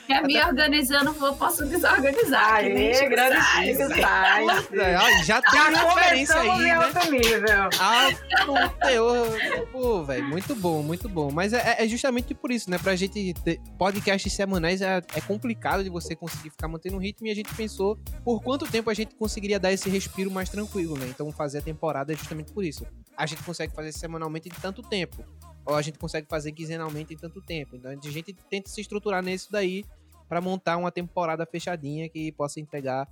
É. 0.07 0.15
É 0.15 0.21
me 0.21 0.41
organizando, 0.41 1.15
eu 1.21 1.33
posso 1.33 1.65
desorganizar. 1.65 2.55
Aê, 2.55 2.93
Chico 2.93 3.09
grande. 3.09 3.35
É, 4.75 5.23
já 5.23 5.41
tem 5.41 5.59
uma 5.59 5.93
referência 5.93 6.35
aí, 6.39 6.59
né? 6.59 6.71
alto 6.71 7.11
nível. 7.11 7.69
Alto 7.79 8.77
teor. 8.79 9.67
Pô, 9.71 10.03
velho, 10.03 10.27
muito 10.27 10.55
bom, 10.55 10.81
muito 10.83 11.09
bom. 11.09 11.31
Mas 11.31 11.53
é, 11.53 11.83
é 11.83 11.87
justamente 11.87 12.33
por 12.33 12.51
isso, 12.51 12.69
né? 12.69 12.77
Pra 12.77 12.95
gente 12.95 13.33
ter 13.33 13.59
podcasts 13.77 14.31
semanais 14.33 14.81
é, 14.81 14.97
é 14.97 15.21
complicado 15.21 15.83
de 15.83 15.89
você 15.89 16.15
conseguir 16.15 16.49
ficar 16.49 16.67
mantendo 16.67 16.95
um 16.95 16.99
ritmo 16.99 17.27
e 17.27 17.31
a 17.31 17.35
gente 17.35 17.53
pensou 17.53 17.97
por 18.23 18.41
quanto 18.41 18.65
tempo 18.67 18.89
a 18.89 18.93
gente 18.93 19.15
conseguiria 19.15 19.59
dar 19.59 19.71
esse 19.71 19.89
respiro 19.89 20.29
mais 20.29 20.49
tranquilo, 20.49 20.97
né? 20.97 21.07
Então 21.09 21.31
fazer 21.31 21.59
a 21.59 21.61
temporada 21.61 22.13
é 22.13 22.15
justamente 22.15 22.51
por 22.51 22.63
isso. 22.63 22.85
A 23.17 23.25
gente 23.25 23.43
consegue 23.43 23.73
fazer 23.73 23.91
semanalmente 23.91 24.49
em 24.49 24.61
tanto 24.61 24.81
tempo. 24.81 25.23
Ou 25.65 25.75
a 25.75 25.81
gente 25.81 25.97
consegue 25.97 26.27
fazer 26.29 26.51
quinzenalmente 26.51 27.13
em 27.13 27.17
tanto 27.17 27.41
tempo. 27.41 27.75
Então 27.75 27.91
a 27.91 27.95
gente 27.95 28.33
tenta 28.49 28.69
se 28.69 28.81
estruturar 28.81 29.23
nisso 29.23 29.51
daí 29.51 29.83
pra 30.29 30.39
montar 30.41 30.77
uma 30.77 30.91
temporada 30.91 31.45
fechadinha 31.45 32.07
que 32.09 32.31
possa 32.31 32.59
entregar 32.59 33.07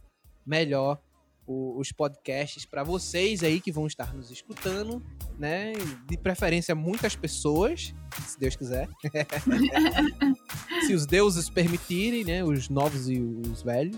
melhor 0.45 1.00
o- 1.45 1.77
os 1.79 1.91
podcasts 1.91 2.65
para 2.65 2.83
vocês 2.83 3.43
aí 3.43 3.60
que 3.60 3.72
vão 3.72 3.86
estar 3.88 4.13
nos 4.13 4.31
escutando, 4.31 5.03
né? 5.38 5.74
De 6.07 6.17
preferência 6.17 6.74
muitas 6.74 7.15
pessoas, 7.15 7.93
se 8.27 8.39
Deus 8.39 8.55
quiser. 8.55 8.88
se 10.86 10.93
os 10.93 11.05
deuses 11.05 11.50
permitirem, 11.50 12.24
né? 12.24 12.43
Os 12.43 12.69
novos 12.69 13.10
e 13.10 13.19
os 13.19 13.62
velhos. 13.62 13.98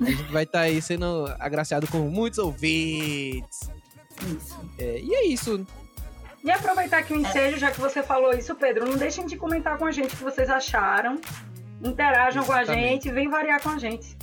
A 0.00 0.04
gente 0.10 0.32
vai 0.32 0.44
estar 0.44 0.60
aí 0.60 0.80
sendo 0.80 1.26
agraciado 1.38 1.86
com 1.88 1.98
muitos 2.08 2.38
ouvintes. 2.38 3.70
Isso. 4.36 4.58
É, 4.78 5.00
e 5.00 5.14
é 5.14 5.26
isso. 5.26 5.66
E 6.42 6.50
aproveitar 6.50 7.02
que 7.02 7.12
o 7.12 7.16
ensejo, 7.20 7.58
já 7.58 7.70
que 7.70 7.80
você 7.80 8.02
falou 8.02 8.32
isso, 8.32 8.54
Pedro, 8.54 8.86
não 8.88 8.96
deixem 8.96 9.26
de 9.26 9.36
comentar 9.36 9.76
com 9.76 9.84
a 9.84 9.90
gente 9.92 10.14
o 10.14 10.16
que 10.16 10.24
vocês 10.24 10.48
acharam. 10.48 11.20
Interajam 11.82 12.44
com 12.44 12.52
a 12.52 12.62
Exatamente. 12.62 13.04
gente, 13.04 13.12
vem 13.12 13.28
variar 13.28 13.62
com 13.62 13.70
a 13.70 13.78
gente. 13.78 14.16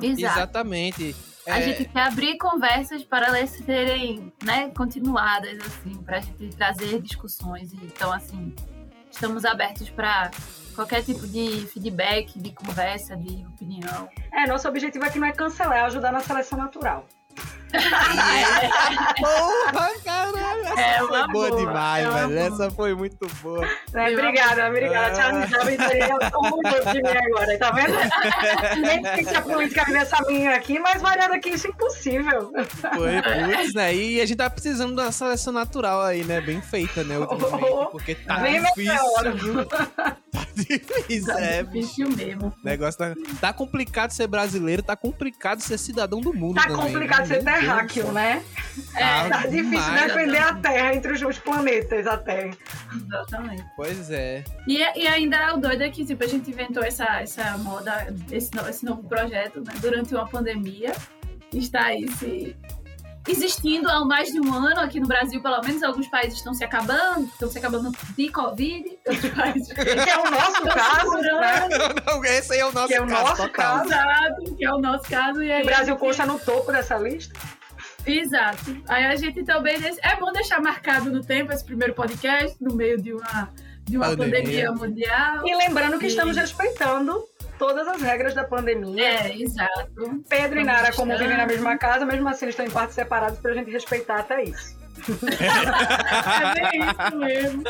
Exato. 0.00 0.38
Exatamente. 0.38 1.14
A 1.46 1.60
É, 1.60 1.62
gente 1.62 1.84
quer 1.88 2.02
abrir 2.02 2.38
conversas 2.38 3.04
para 3.04 3.26
elas 3.28 3.50
serem 3.50 4.32
né, 4.42 4.70
continuadas, 4.76 5.58
assim, 5.64 5.94
para 6.02 6.16
a 6.18 6.20
gente 6.20 6.48
trazer 6.56 7.00
discussões. 7.00 7.72
Então, 7.74 8.12
assim, 8.12 8.54
estamos 9.10 9.44
abertos 9.44 9.88
para 9.90 10.30
qualquer 10.74 11.02
tipo 11.04 11.26
de 11.26 11.66
feedback, 11.72 12.38
de 12.38 12.52
conversa, 12.52 13.16
de 13.16 13.46
opinião. 13.46 14.08
É, 14.32 14.46
nosso 14.46 14.66
objetivo 14.68 15.04
aqui 15.04 15.18
não 15.18 15.28
é 15.28 15.32
cancelar, 15.32 15.78
é 15.78 15.82
ajudar 15.82 16.12
na 16.12 16.20
seleção 16.20 16.58
natural. 16.58 17.06
Porra, 19.20 19.90
caralho! 20.04 20.66
Essa 20.66 20.80
É 20.80 20.98
foi 20.98 21.06
uma 21.08 21.28
boa, 21.28 21.48
boa, 21.50 21.60
demais, 21.60 22.04
é 22.04 22.08
uma 22.08 22.28
velho. 22.28 22.28
boa. 22.28 22.46
Essa 22.64 22.70
foi 22.70 22.94
muito 22.94 23.26
boa. 23.42 23.66
Eu 23.92 24.12
Obrigada, 24.12 24.68
obrigada. 24.68 25.12
Ah. 25.12 25.14
Charles 25.14 25.50
Darwin 25.50 25.76
teria 25.76 26.14
orgulho 26.14 26.92
de 26.92 27.02
mim 27.02 27.08
agora, 27.08 27.58
tá 27.58 27.70
vendo? 27.72 28.80
Nem 28.80 29.04
sei 29.04 29.24
se 29.24 29.36
a 29.36 29.42
política 29.42 29.84
dessa 29.92 30.22
menina 30.26 30.54
aqui, 30.54 30.78
mas 30.78 31.02
variada 31.02 31.34
aqui, 31.34 31.50
isso 31.50 31.66
é 31.66 31.70
impossível. 31.70 32.52
Foi, 32.94 33.22
putz, 33.22 33.74
né? 33.74 33.94
E 33.94 34.20
a 34.20 34.26
gente 34.26 34.38
tá 34.38 34.48
precisando 34.48 34.94
da 34.94 35.12
seleção 35.12 35.52
natural 35.52 36.02
aí, 36.02 36.24
né? 36.24 36.40
Bem 36.40 36.60
feita, 36.62 37.04
né? 37.04 37.18
Ultimamente, 37.18 37.90
porque 37.90 38.14
tá 38.14 38.36
Bem 38.38 38.62
difícil, 38.62 39.34
viu? 39.34 39.66
Tá 40.56 40.62
difícil, 40.62 41.26
Tá 41.26 41.40
é, 41.40 41.62
difícil 41.62 42.10
mesmo. 42.10 42.48
O 42.48 42.66
negócio 42.66 42.98
tá, 42.98 43.14
tá 43.40 43.52
complicado 43.52 44.10
ser 44.10 44.26
brasileiro, 44.26 44.82
tá 44.82 44.96
complicado 44.96 45.60
ser 45.60 45.78
cidadão 45.78 46.20
do 46.20 46.32
mundo 46.32 46.54
Tá 46.54 46.62
também, 46.62 46.76
complicado 46.76 47.20
né? 47.20 47.26
ser 47.26 47.44
terráqueo, 47.44 48.12
né? 48.12 48.42
Tá 48.94 49.28
Tá 49.28 49.46
difícil 49.46 49.92
defender 49.92 50.38
a 50.38 50.54
Terra 50.54 50.94
entre 50.94 51.12
os, 51.12 51.22
os 51.22 51.38
planetas 51.38 52.06
até. 52.06 52.50
Exatamente. 52.94 53.64
Pois 53.76 54.10
é. 54.10 54.44
E, 54.66 54.78
e 54.78 55.06
ainda 55.06 55.54
o 55.54 55.58
doido 55.58 55.82
é 55.82 55.90
que 55.90 56.04
tipo, 56.04 56.24
a 56.24 56.26
gente 56.26 56.50
inventou 56.50 56.82
essa, 56.82 57.20
essa 57.20 57.56
moda, 57.58 58.14
esse, 58.30 58.50
esse 58.68 58.84
novo 58.84 59.02
projeto 59.04 59.60
né, 59.60 59.74
durante 59.80 60.14
uma 60.14 60.26
pandemia. 60.26 60.92
Está 61.52 61.86
aí 61.86 62.08
se 62.12 62.56
existindo 63.28 63.88
há 63.88 64.04
mais 64.04 64.28
de 64.32 64.40
um 64.40 64.52
ano 64.54 64.80
aqui 64.80 65.00
no 65.00 65.06
Brasil, 65.06 65.40
pelo 65.40 65.60
menos 65.62 65.82
alguns 65.82 66.06
países 66.08 66.38
estão 66.38 66.54
se 66.54 66.64
acabando, 66.64 67.24
estão 67.26 67.50
se 67.50 67.58
acabando 67.58 67.92
de 68.16 68.28
Covid, 68.30 68.98
outros 69.06 69.30
países 69.34 69.72
Que 69.72 70.10
é 70.10 70.18
o 70.18 70.30
nosso 70.30 70.62
caso, 70.62 71.16
né? 71.18 71.68
Não, 72.06 72.24
esse 72.24 72.52
aí 72.52 72.60
é 72.60 72.66
o 72.66 72.72
nosso 72.72 72.88
Que 72.88 72.94
é 72.94 73.02
o 73.02 73.06
caso 73.06 73.24
nosso 73.24 73.48
caso. 73.50 73.84
Exato, 73.86 74.54
que 74.56 74.64
é 74.64 74.72
o 74.72 74.78
nosso 74.78 75.08
caso. 75.08 75.42
E 75.42 75.50
aí, 75.52 75.62
O 75.62 75.66
Brasil 75.66 75.96
consta 75.96 76.26
no 76.26 76.38
topo 76.38 76.72
dessa 76.72 76.96
lista. 76.96 77.38
Exato. 78.06 78.76
Aí 78.88 79.04
a 79.04 79.16
gente 79.16 79.44
também. 79.44 79.76
É 80.02 80.16
bom 80.16 80.32
deixar 80.32 80.60
marcado 80.60 81.10
no 81.10 81.22
tempo 81.24 81.52
esse 81.52 81.64
primeiro 81.64 81.92
podcast, 81.94 82.56
no 82.60 82.74
meio 82.74 83.00
de 83.02 83.12
uma, 83.12 83.50
de 83.84 83.96
uma 83.96 84.06
Pandemia. 84.06 84.38
pandemia 84.40 84.72
mundial. 84.72 85.46
E 85.46 85.56
lembrando 85.56 85.94
que 85.94 86.02
Sim. 86.02 86.06
estamos 86.06 86.36
respeitando 86.36 87.24
todas 87.58 87.86
as 87.88 88.00
regras 88.00 88.34
da 88.34 88.44
pandemia. 88.44 89.02
É, 89.02 89.36
exato. 89.36 90.24
Pedro 90.28 90.60
e 90.60 90.64
Nara, 90.64 90.92
como 90.92 91.16
vivem 91.16 91.36
na 91.36 91.46
mesma 91.46 91.76
casa, 91.76 92.04
mesmo 92.04 92.28
assim 92.28 92.46
eles 92.46 92.54
estão 92.54 92.66
em 92.66 92.70
quartos 92.70 92.94
separados 92.94 93.38
pra 93.38 93.54
gente 93.54 93.70
respeitar 93.70 94.20
até 94.20 94.44
isso. 94.44 94.76
É 96.48 96.70
bem 96.70 96.80
isso 96.80 97.16
mesmo. 97.16 97.62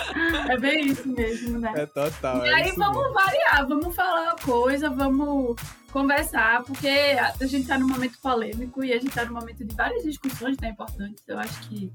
É 0.48 0.58
bem 0.58 0.86
isso 0.86 1.08
mesmo, 1.08 1.58
né? 1.58 1.72
É 1.76 1.86
total. 1.86 2.46
E 2.46 2.48
é 2.48 2.54
aí 2.54 2.72
vamos 2.72 2.98
mesmo. 2.98 3.14
variar, 3.14 3.66
vamos 3.66 3.96
falar 3.96 4.36
coisa, 4.36 4.90
vamos 4.90 5.56
conversar, 5.92 6.62
porque 6.62 6.88
a 6.88 7.46
gente 7.46 7.66
tá 7.66 7.78
num 7.78 7.88
momento 7.88 8.18
polêmico 8.20 8.84
e 8.84 8.92
a 8.92 8.98
gente 8.98 9.14
tá 9.14 9.24
num 9.24 9.34
momento 9.34 9.64
de 9.64 9.74
várias 9.74 10.02
discussões 10.02 10.56
né, 10.58 10.68
importantes. 10.68 11.24
Eu 11.26 11.38
acho 11.38 11.68
que 11.68 11.92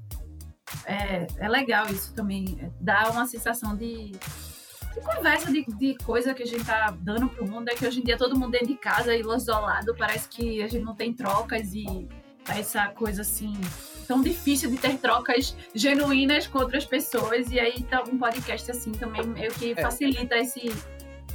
é, 0.84 1.26
é 1.38 1.48
legal 1.48 1.86
isso 1.86 2.14
também, 2.14 2.58
é, 2.60 2.70
dá 2.80 3.10
uma 3.10 3.26
sensação 3.26 3.76
de, 3.76 4.12
de 4.94 5.00
conversa, 5.00 5.50
de, 5.52 5.64
de 5.64 5.94
coisa 6.04 6.34
que 6.34 6.42
a 6.42 6.46
gente 6.46 6.64
tá 6.64 6.94
dando 7.00 7.28
pro 7.28 7.46
mundo. 7.46 7.68
É 7.68 7.74
que 7.74 7.86
hoje 7.86 8.00
em 8.00 8.04
dia 8.04 8.16
todo 8.16 8.38
mundo 8.38 8.50
dentro 8.52 8.68
de 8.68 8.76
casa, 8.76 9.14
isolado, 9.16 9.94
parece 9.96 10.28
que 10.28 10.62
a 10.62 10.68
gente 10.68 10.84
não 10.84 10.94
tem 10.94 11.12
trocas 11.12 11.72
e 11.74 12.08
tá 12.44 12.58
essa 12.58 12.88
coisa 12.88 13.22
assim 13.22 13.52
tão 14.06 14.20
difícil 14.20 14.68
de 14.70 14.76
ter 14.76 14.98
trocas 14.98 15.56
genuínas 15.74 16.46
com 16.46 16.58
outras 16.58 16.84
pessoas. 16.84 17.50
E 17.50 17.58
aí 17.60 17.82
tá 17.84 18.02
um 18.02 18.18
podcast 18.18 18.70
assim 18.70 18.92
também 18.92 19.24
meio 19.26 19.52
que 19.52 19.72
É. 19.72 19.80
facilita 19.80 20.36
esse, 20.36 20.70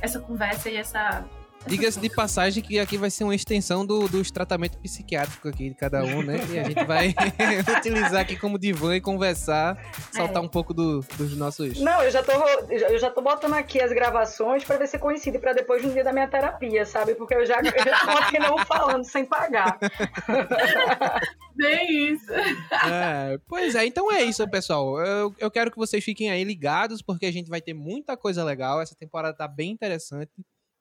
essa 0.01 0.19
conversa 0.19 0.69
e 0.69 0.75
essa 0.75 1.25
Diga-se 1.67 1.99
de 1.99 2.09
passagem 2.09 2.63
que 2.63 2.79
aqui 2.79 2.97
vai 2.97 3.09
ser 3.09 3.23
uma 3.23 3.35
extensão 3.35 3.85
do, 3.85 4.07
dos 4.07 4.31
tratamentos 4.31 4.77
psiquiátricos 4.79 5.51
aqui 5.51 5.69
de 5.69 5.75
cada 5.75 6.03
um, 6.03 6.21
né? 6.23 6.37
E 6.49 6.59
a 6.59 6.63
gente 6.63 6.83
vai 6.85 7.13
utilizar 7.77 8.21
aqui 8.21 8.35
como 8.37 8.57
divã 8.57 8.95
e 8.95 9.01
conversar, 9.01 9.77
soltar 10.15 10.37
É. 10.37 10.45
um 10.45 10.47
pouco 10.47 10.73
do- 10.73 11.01
dos 11.17 11.35
nossos. 11.35 11.79
Não, 11.79 12.01
eu 12.03 12.11
já 12.11 12.23
tô, 12.23 12.31
eu 12.69 12.97
já 12.99 13.09
tô 13.09 13.21
botando 13.21 13.53
aqui 13.53 13.81
as 13.81 13.91
gravações 13.91 14.63
pra 14.63 14.77
ver 14.77 14.87
se 14.87 14.97
coincide 14.97 15.39
pra 15.39 15.53
depois 15.53 15.83
no 15.83 15.91
dia 15.91 16.03
da 16.03 16.13
minha 16.13 16.27
terapia, 16.27 16.85
sabe? 16.85 17.15
Porque 17.15 17.33
eu 17.35 17.45
já, 17.45 17.57
eu 17.59 17.83
já 17.83 17.99
tô 17.99 18.11
aqui 18.11 18.39
não 18.39 18.57
falando 18.65 19.03
sem 19.03 19.25
pagar. 19.25 19.77
Bem 21.55 22.13
isso. 22.13 22.31
É, 22.31 23.37
pois 23.47 23.73
é, 23.75 23.85
então 23.85 24.11
é 24.11 24.21
isso, 24.21 24.47
pessoal. 24.49 24.99
Eu, 25.03 25.33
eu 25.39 25.49
quero 25.51 25.71
que 25.71 25.77
vocês 25.77 26.03
fiquem 26.03 26.29
aí 26.29 26.43
ligados, 26.43 27.01
porque 27.01 27.25
a 27.25 27.31
gente 27.31 27.49
vai 27.49 27.59
ter 27.61 27.73
muita 27.73 28.15
coisa 28.15 28.43
legal. 28.43 28.79
Essa 28.79 28.95
temporada 28.95 29.35
tá 29.35 29.47
bem 29.47 29.71
interessante. 29.71 30.31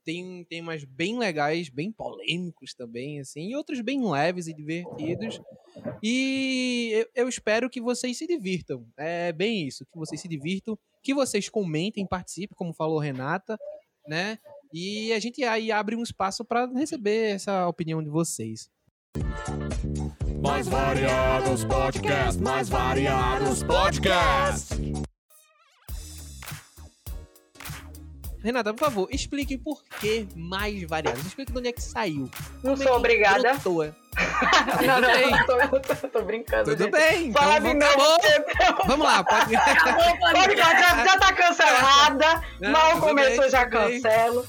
Tem 0.07 0.45
temas 0.45 0.85
bem 0.85 1.19
legais, 1.19 1.69
bem 1.69 1.91
polêmicos 1.91 2.73
também, 2.75 3.19
assim, 3.19 3.51
e 3.51 3.57
outros 3.57 3.81
bem 3.81 4.09
leves 4.09 4.47
e 4.47 4.55
divertidos. 4.55 5.41
E 6.01 6.91
eu, 6.93 7.25
eu 7.25 7.29
espero 7.29 7.69
que 7.69 7.81
vocês 7.81 8.17
se 8.17 8.25
divirtam. 8.25 8.87
É 8.97 9.33
bem 9.33 9.67
isso, 9.67 9.85
que 9.85 9.99
vocês 9.99 10.21
se 10.21 10.29
divirtam, 10.29 10.79
que 11.03 11.13
vocês 11.13 11.49
comentem, 11.49 12.07
participem, 12.07 12.55
como 12.57 12.73
falou 12.73 13.01
Renata, 13.01 13.59
né? 14.07 14.39
E 14.73 15.13
a 15.13 15.19
gente 15.19 15.43
aí 15.43 15.73
abre 15.73 15.97
um 15.97 16.03
espaço 16.05 16.45
para 16.45 16.67
receber 16.67 17.35
essa 17.35 17.67
opinião 17.67 18.01
de 18.01 18.09
vocês. 18.09 18.71
Mais 20.41 20.69
variados 20.69 21.65
podcasts, 21.65 22.37
mais 22.37 22.69
variados 22.69 23.65
podcasts. 23.65 25.06
Renata, 28.47 28.73
por 28.73 28.85
favor, 28.85 29.09
explique 29.11 29.59
por 29.59 29.83
que 30.01 30.29
mais 30.37 30.81
variados. 30.85 31.27
Explique 31.27 31.51
de 31.51 31.59
onde 31.59 31.69
é 31.69 31.73
que 31.73 31.83
saiu. 31.83 32.31
Não 32.63 32.71
Como 32.71 32.75
é 32.75 32.77
sou 32.77 32.87
que 32.93 32.99
obrigada. 32.99 33.49
é? 33.49 33.57
Não, 34.87 35.01
não, 35.01 35.09
bem. 35.13 35.31
tô, 35.47 35.81
tô- 35.95 36.09
tô 36.09 36.23
brincando. 36.23 36.65
Tudo 36.71 36.85
gente. 36.85 36.93
bem, 36.93 37.27
então 37.29 37.43
Fala 37.43 37.59
de 37.61 37.67
vamos, 37.67 37.85
novo. 37.85 38.17
acabou. 38.49 38.87
Vamos 38.87 39.07
lá, 39.07 39.25
pode... 39.25 39.53
Pode- 40.33 40.57
já, 40.57 41.05
já 41.05 41.19
tá 41.19 41.33
cancelada. 41.35 42.43
Não, 42.61 42.71
Mal 42.71 43.01
começou, 43.01 43.41
bem, 43.43 43.51
já 43.51 43.65
bem. 43.65 44.01
cancelo. 44.01 44.47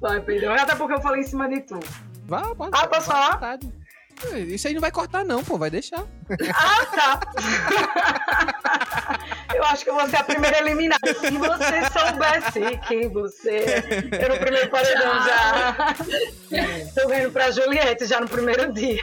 Vai, 0.00 0.20
Pedro. 0.20 0.52
Até 0.52 0.74
porque 0.74 0.94
eu 0.94 1.00
falei 1.00 1.20
em 1.22 1.24
cima 1.24 1.48
de 1.48 1.60
tu. 1.62 1.80
Vá, 2.26 2.54
pode, 2.54 2.70
Ah, 2.74 2.86
posso 2.86 3.06
falar? 3.06 3.32
vontade. 3.32 3.72
Isso 4.48 4.68
aí 4.68 4.74
não 4.74 4.80
vai 4.80 4.90
cortar 4.90 5.24
não, 5.24 5.44
pô, 5.44 5.56
vai 5.58 5.70
deixar. 5.70 6.04
Ah, 6.54 6.86
tá. 6.86 7.20
Eu 9.54 9.64
acho 9.64 9.82
que 9.82 9.90
eu 9.90 9.94
vou 9.94 10.08
ser 10.08 10.16
a 10.18 10.22
primeira 10.22 10.58
eliminada. 10.58 11.14
Se 11.14 11.30
você 11.30 11.90
soubesse 11.90 12.78
quem 12.86 13.08
você. 13.08 13.82
Eu 14.20 14.28
no 14.28 14.38
primeiro 14.38 14.68
paredão 14.70 15.14
já. 15.24 15.96
Tô 16.94 17.08
vendo 17.08 17.32
pra 17.32 17.50
Juliette 17.50 18.06
já 18.06 18.20
no 18.20 18.28
primeiro 18.28 18.72
dia. 18.72 19.02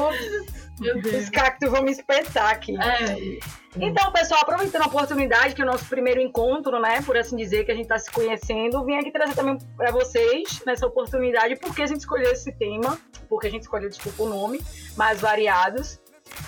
Ups. 0.00 0.69
Os 0.80 1.28
cactos 1.28 1.70
vão 1.70 1.82
me 1.82 1.92
espetar 1.92 2.50
aqui. 2.50 2.74
É, 2.76 3.38
Então, 3.76 4.10
pessoal, 4.12 4.40
aproveitando 4.42 4.82
a 4.82 4.86
oportunidade, 4.86 5.54
que 5.54 5.62
é 5.62 5.64
o 5.64 5.66
nosso 5.66 5.86
primeiro 5.86 6.20
encontro, 6.20 6.80
né, 6.80 7.02
por 7.02 7.16
assim 7.16 7.36
dizer, 7.36 7.64
que 7.64 7.70
a 7.70 7.74
gente 7.74 7.84
está 7.84 7.98
se 7.98 8.10
conhecendo, 8.10 8.84
vim 8.84 8.96
aqui 8.96 9.12
trazer 9.12 9.34
também 9.34 9.58
para 9.76 9.92
vocês, 9.92 10.60
nessa 10.66 10.86
oportunidade, 10.86 11.56
porque 11.56 11.82
a 11.82 11.86
gente 11.86 12.00
escolheu 12.00 12.32
esse 12.32 12.50
tema, 12.52 12.98
porque 13.28 13.46
a 13.46 13.50
gente 13.50 13.62
escolheu, 13.62 13.88
desculpa 13.88 14.24
o 14.24 14.28
nome, 14.28 14.60
mais 14.96 15.20
variados. 15.20 16.00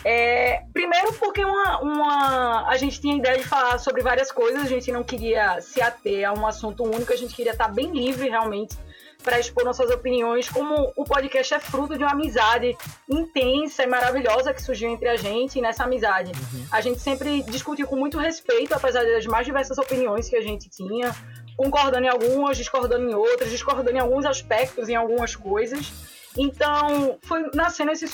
É, 0.04 0.62
primeiro 0.72 1.12
porque 1.14 1.44
uma, 1.44 1.80
uma, 1.80 2.68
a 2.68 2.76
gente 2.76 3.00
tinha 3.00 3.16
ideia 3.16 3.38
de 3.38 3.44
falar 3.44 3.78
sobre 3.78 4.02
várias 4.02 4.32
coisas, 4.32 4.62
a 4.62 4.68
gente 4.68 4.90
não 4.90 5.02
queria 5.02 5.60
se 5.60 5.80
ater 5.80 6.28
a 6.28 6.32
um 6.32 6.46
assunto 6.46 6.84
único, 6.84 7.12
a 7.12 7.16
gente 7.16 7.34
queria 7.34 7.52
estar 7.52 7.68
bem 7.68 7.92
livre, 7.92 8.28
realmente, 8.28 8.76
para 9.22 9.38
expor 9.38 9.64
nossas 9.64 9.90
opiniões, 9.90 10.48
como 10.48 10.92
o 10.96 11.04
podcast 11.04 11.54
é 11.54 11.60
fruto 11.60 11.96
de 11.96 12.04
uma 12.04 12.12
amizade 12.12 12.76
intensa 13.08 13.82
e 13.82 13.86
maravilhosa 13.86 14.52
que 14.52 14.60
surgiu 14.62 14.90
entre 14.90 15.08
a 15.08 15.16
gente, 15.16 15.58
e 15.58 15.62
nessa 15.62 15.84
amizade 15.84 16.32
a 16.70 16.80
gente 16.80 17.00
sempre 17.00 17.42
discutiu 17.44 17.86
com 17.86 17.96
muito 17.96 18.18
respeito, 18.18 18.74
apesar 18.74 19.04
das 19.04 19.26
mais 19.26 19.46
diversas 19.46 19.78
opiniões 19.78 20.28
que 20.28 20.36
a 20.36 20.42
gente 20.42 20.68
tinha, 20.68 21.14
concordando 21.56 22.04
em 22.06 22.08
algumas, 22.08 22.56
discordando 22.56 23.08
em 23.10 23.14
outras, 23.14 23.50
discordando 23.50 23.96
em 23.96 24.00
alguns 24.00 24.24
aspectos, 24.24 24.88
em 24.88 24.96
algumas 24.96 25.36
coisas. 25.36 25.92
Então, 26.36 27.18
foi 27.22 27.42
nascendo 27.54 27.92
esse- 27.92 28.08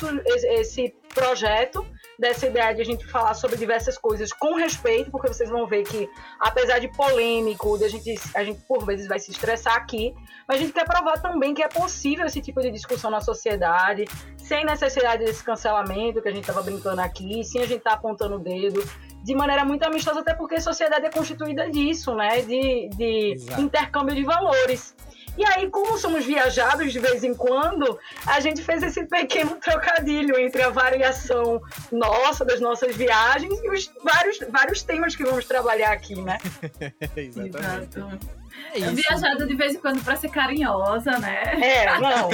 esse 0.61 0.95
projeto 1.15 1.87
dessa 2.19 2.47
ideia 2.47 2.75
de 2.75 2.83
a 2.83 2.85
gente 2.85 3.07
falar 3.07 3.33
sobre 3.35 3.57
diversas 3.57 3.97
coisas 3.97 4.33
com 4.33 4.57
respeito, 4.57 5.11
porque 5.11 5.29
vocês 5.29 5.49
vão 5.49 5.67
ver 5.67 5.85
que, 5.85 6.11
apesar 6.41 6.81
de 6.81 6.89
polêmico, 6.89 7.79
de 7.79 7.85
a 7.85 7.89
gente, 7.89 8.15
a 8.35 8.43
gente 8.43 8.61
por 8.67 8.85
vezes 8.85 9.07
vai 9.07 9.21
se 9.21 9.31
estressar 9.31 9.77
aqui, 9.77 10.13
mas 10.47 10.59
a 10.59 10.61
gente 10.61 10.73
quer 10.73 10.85
provar 10.85 11.21
também 11.23 11.55
que 11.55 11.63
é 11.63 11.69
possível 11.69 12.27
esse 12.27 12.41
tipo 12.41 12.61
de 12.61 12.71
discussão 12.71 13.11
na 13.11 13.21
sociedade, 13.21 14.05
sem 14.37 14.65
necessidade 14.65 15.25
desse 15.25 15.45
cancelamento 15.45 16.21
que 16.21 16.29
a 16.29 16.33
gente 16.33 16.41
estava 16.41 16.63
brincando 16.63 17.01
aqui, 17.01 17.45
sem 17.45 17.63
a 17.63 17.67
gente 17.67 17.79
estar 17.79 17.91
tá 17.91 17.97
apontando 17.97 18.35
o 18.35 18.39
dedo, 18.41 18.83
de 19.23 19.35
maneira 19.35 19.65
muito 19.65 19.85
amistosa, 19.85 20.21
até 20.21 20.35
porque 20.35 20.57
a 20.57 20.61
sociedade 20.61 21.07
é 21.07 21.11
constituída 21.11 21.71
disso, 21.71 22.15
né? 22.15 22.41
De, 22.43 22.89
de 22.89 23.37
intercâmbio 23.59 24.15
de 24.15 24.25
valores. 24.25 24.95
E 25.39 25.45
aí, 25.45 25.71
como 25.71 25.97
somos 25.97 26.25
viajados 26.25 26.93
de 26.93 26.99
vez 26.99 27.23
em 27.23 27.33
quando, 27.33 27.97
a 28.27 28.41
gente 28.41 28.61
fez 28.61 28.83
esse 28.83 29.07
pequeno 29.07 29.55
trocadilho 29.55 30.37
entre 30.37 30.63
a 30.63 30.69
variação 30.69 31.63
nossa, 31.93 32.45
das 32.45 32.61
nossas 32.61 32.97
viagens, 32.97 33.57
e 33.63 33.71
os 33.71 33.89
vários, 34.03 34.39
vários 34.51 34.83
temas 34.83 35.15
que 35.15 35.23
vamos 35.23 35.45
trabalhar 35.45 35.93
aqui, 35.93 36.21
né? 36.21 36.39
Exatamente. 37.17 37.99
Exato. 37.99 38.39
É 38.75 38.81
Viajada 38.91 39.47
de 39.47 39.55
vez 39.55 39.75
em 39.77 39.79
quando 39.79 40.03
pra 40.03 40.17
ser 40.17 40.29
carinhosa, 40.31 41.13
né? 41.19 41.55
É, 41.63 42.01
não. 42.01 42.29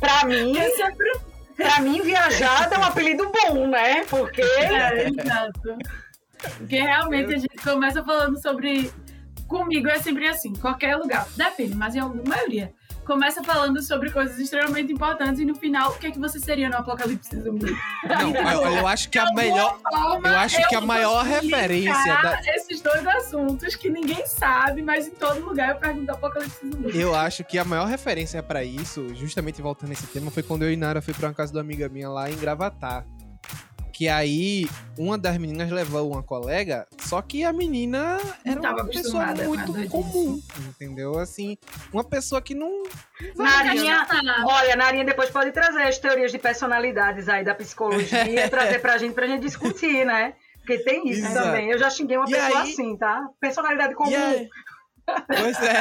Pra 0.00 0.24
mim, 0.26 0.58
É 0.58 0.68
sempre... 0.70 1.12
pra 1.56 1.80
mim, 1.80 2.02
viajada 2.02 2.74
é 2.74 2.78
um 2.78 2.84
apelido 2.84 3.30
bom, 3.30 3.68
né? 3.68 4.04
Porque. 4.10 4.42
É, 4.42 5.08
exato. 5.08 5.76
Porque 6.58 6.76
realmente 6.76 7.34
a 7.34 7.38
gente 7.38 7.56
começa 7.62 8.02
falando 8.04 8.42
sobre. 8.42 8.92
Comigo 9.52 9.86
é 9.88 9.98
sempre 10.00 10.26
assim, 10.26 10.52
qualquer 10.54 10.96
lugar. 10.96 11.28
Depende, 11.36 11.74
mas 11.76 11.94
em 11.94 11.98
alguma 12.00 12.24
maioria. 12.24 12.72
Começa 13.04 13.42
falando 13.42 13.82
sobre 13.82 14.10
coisas 14.10 14.38
extremamente 14.38 14.92
importantes 14.92 15.40
e 15.40 15.44
no 15.44 15.54
final, 15.56 15.90
o 15.90 15.98
que 15.98 16.06
é 16.06 16.10
que 16.12 16.18
você 16.20 16.38
seria 16.38 16.68
no 16.70 16.76
apocalipse 16.76 17.36
zumbi? 17.40 17.76
Não, 18.08 18.30
eu, 18.52 18.76
eu 18.78 18.86
acho 18.86 19.10
que 19.10 19.18
a 19.18 19.26
melhor. 19.34 19.76
forma, 19.90 20.28
eu 20.28 20.36
acho 20.38 20.68
que 20.68 20.74
a 20.76 20.80
maior 20.80 21.24
referência 21.24 21.92
da- 22.22 22.40
Esses 22.54 22.80
dois 22.80 23.04
assuntos 23.06 23.74
que 23.74 23.90
ninguém 23.90 24.24
sabe, 24.26 24.82
mas 24.82 25.08
em 25.08 25.10
todo 25.10 25.44
lugar 25.44 25.70
eu 25.70 25.76
pergunto 25.76 26.12
apocalipse 26.12 26.60
zumbi. 26.66 26.96
Eu 26.98 27.12
acho 27.14 27.42
que 27.44 27.58
a 27.58 27.64
maior 27.64 27.86
referência 27.88 28.40
pra 28.42 28.62
isso, 28.64 29.12
justamente 29.16 29.60
voltando 29.60 29.90
nesse 29.90 30.06
tema, 30.06 30.30
foi 30.30 30.42
quando 30.44 30.62
eu 30.62 30.72
e 30.72 30.76
Nara 30.76 31.02
fui 31.02 31.12
pra 31.12 31.26
uma 31.28 31.34
casa 31.34 31.50
de 31.52 31.58
uma 31.58 31.62
amiga 31.64 31.88
minha 31.88 32.08
lá 32.08 32.30
em 32.30 32.36
Gravatar. 32.36 33.04
Que 34.02 34.08
aí 34.08 34.68
uma 34.98 35.16
das 35.16 35.38
meninas 35.38 35.70
levou 35.70 36.10
uma 36.10 36.24
colega, 36.24 36.88
só 36.98 37.22
que 37.22 37.44
a 37.44 37.52
menina 37.52 38.18
era 38.44 38.60
tava 38.60 38.82
uma 38.82 38.86
pessoa 38.86 39.26
muito 39.26 39.54
nada 39.54 39.72
disso. 39.78 39.90
comum, 39.90 40.42
entendeu? 40.70 41.20
Assim, 41.20 41.56
uma 41.92 42.02
pessoa 42.02 42.42
que 42.42 42.52
não. 42.52 42.82
Narinha, 43.36 44.04
olha, 44.44 44.74
Narinha 44.74 45.04
depois 45.04 45.30
pode 45.30 45.52
trazer 45.52 45.82
as 45.82 45.98
teorias 46.00 46.32
de 46.32 46.38
personalidades 46.40 47.28
aí 47.28 47.44
da 47.44 47.54
psicologia, 47.54 48.48
trazer 48.50 48.80
pra 48.80 48.98
gente, 48.98 49.14
pra 49.14 49.28
gente 49.28 49.42
discutir, 49.42 50.04
né? 50.04 50.34
Porque 50.58 50.78
tem 50.78 51.08
isso 51.08 51.24
Exato. 51.24 51.46
também. 51.46 51.70
Eu 51.70 51.78
já 51.78 51.88
xinguei 51.88 52.16
uma 52.16 52.26
E 52.28 52.32
pessoa 52.32 52.62
aí- 52.62 52.72
assim, 52.72 52.96
tá? 52.96 53.24
Personalidade 53.40 53.94
comum. 53.94 54.10
E 54.10 54.16
aí, 54.16 54.48
pois 55.28 55.62
é. 55.62 55.80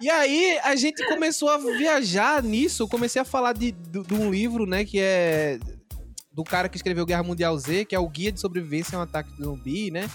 E 0.00 0.10
aí 0.10 0.58
a 0.64 0.74
gente 0.74 1.04
começou 1.06 1.48
a 1.48 1.58
viajar 1.58 2.42
nisso. 2.42 2.82
Eu 2.82 2.88
comecei 2.88 3.22
a 3.22 3.24
falar 3.24 3.52
de, 3.52 3.70
de, 3.70 4.02
de 4.02 4.14
um 4.14 4.32
livro, 4.32 4.66
né, 4.66 4.84
que 4.84 4.98
é 5.00 5.60
do 6.36 6.44
cara 6.44 6.68
que 6.68 6.76
escreveu 6.76 7.06
Guerra 7.06 7.22
Mundial 7.22 7.58
Z, 7.58 7.86
que 7.86 7.94
é 7.94 7.98
o 7.98 8.06
Guia 8.08 8.30
de 8.30 8.38
Sobrevivência 8.38 8.94
a 8.96 9.00
um 9.00 9.02
Ataque 9.02 9.32
de 9.32 9.42
Zumbi, 9.42 9.90
né? 9.90 10.08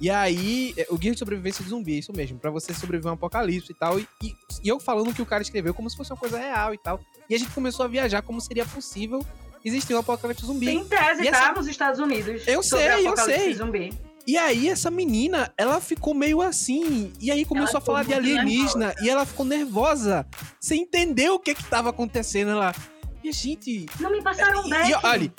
E 0.00 0.10
aí, 0.10 0.74
é, 0.76 0.86
o 0.90 0.98
Guia 0.98 1.12
de 1.12 1.18
Sobrevivência 1.18 1.62
de 1.62 1.70
Zumbi, 1.70 1.94
é 1.94 1.98
isso 2.00 2.12
mesmo, 2.12 2.38
pra 2.40 2.50
você 2.50 2.74
sobreviver 2.74 3.08
a 3.08 3.12
um 3.12 3.14
apocalipse 3.14 3.70
e 3.70 3.74
tal. 3.74 3.98
E, 4.00 4.08
e- 4.20 4.34
e 4.64 4.68
eu 4.68 4.80
falando 4.80 5.14
que 5.14 5.22
o 5.22 5.26
cara 5.26 5.42
escreveu 5.42 5.72
como 5.72 5.88
se 5.88 5.96
fosse 5.96 6.10
uma 6.12 6.18
coisa 6.18 6.36
real 6.36 6.74
e 6.74 6.78
tal. 6.78 6.98
E 7.30 7.34
a 7.36 7.38
gente 7.38 7.52
começou 7.52 7.84
a 7.84 7.88
viajar 7.88 8.20
como 8.22 8.40
seria 8.40 8.66
possível 8.66 9.24
existir 9.64 9.94
um 9.94 9.98
apocalipse 9.98 10.44
zumbi. 10.44 10.66
Tem 10.66 10.84
tese, 10.84 11.22
E 11.22 11.30
tá? 11.30 11.38
essa- 11.38 11.52
Nos 11.52 11.68
Estados 11.68 12.00
Unidos. 12.00 12.42
Eu 12.48 12.60
sei, 12.60 13.06
eu 13.06 13.16
sei. 13.16 13.54
Zumbi. 13.54 13.92
E 14.26 14.36
aí, 14.36 14.68
essa 14.68 14.90
menina, 14.90 15.52
ela 15.56 15.80
ficou 15.80 16.12
meio 16.14 16.42
assim. 16.42 17.12
E 17.20 17.30
aí 17.30 17.44
começou 17.44 17.74
Ela 17.76 17.78
a 17.78 17.80
falar 17.80 18.04
de 18.04 18.12
alienígena. 18.14 18.92
E 19.02 19.08
ela 19.08 19.24
ficou 19.24 19.46
nervosa. 19.46 20.26
Sem 20.58 20.82
entender 20.82 21.30
o 21.30 21.38
que 21.38 21.54
que 21.54 21.62
tava 21.64 21.90
acontecendo. 21.90 22.50
Ela. 22.50 22.74
E, 23.22 23.30
gente. 23.32 23.86
Não 24.00 24.10
me 24.10 24.22
passaram 24.22 24.68
back. 24.68 24.90
e, 24.90 24.94
olha. 25.06 25.32